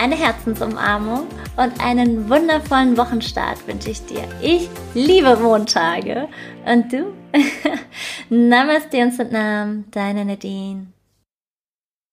Eine 0.00 0.14
Herzensumarmung 0.14 1.26
und 1.56 1.84
einen 1.84 2.30
wundervollen 2.30 2.96
Wochenstart 2.96 3.66
wünsche 3.66 3.90
ich 3.90 4.06
dir. 4.06 4.22
Ich 4.40 4.70
liebe 4.94 5.36
Montage. 5.36 6.28
Und 6.64 6.92
du? 6.92 7.12
Namaste 8.30 8.98
und 8.98 9.12
Satnam, 9.12 9.84
deine 9.90 10.24
Nadine. 10.24 10.86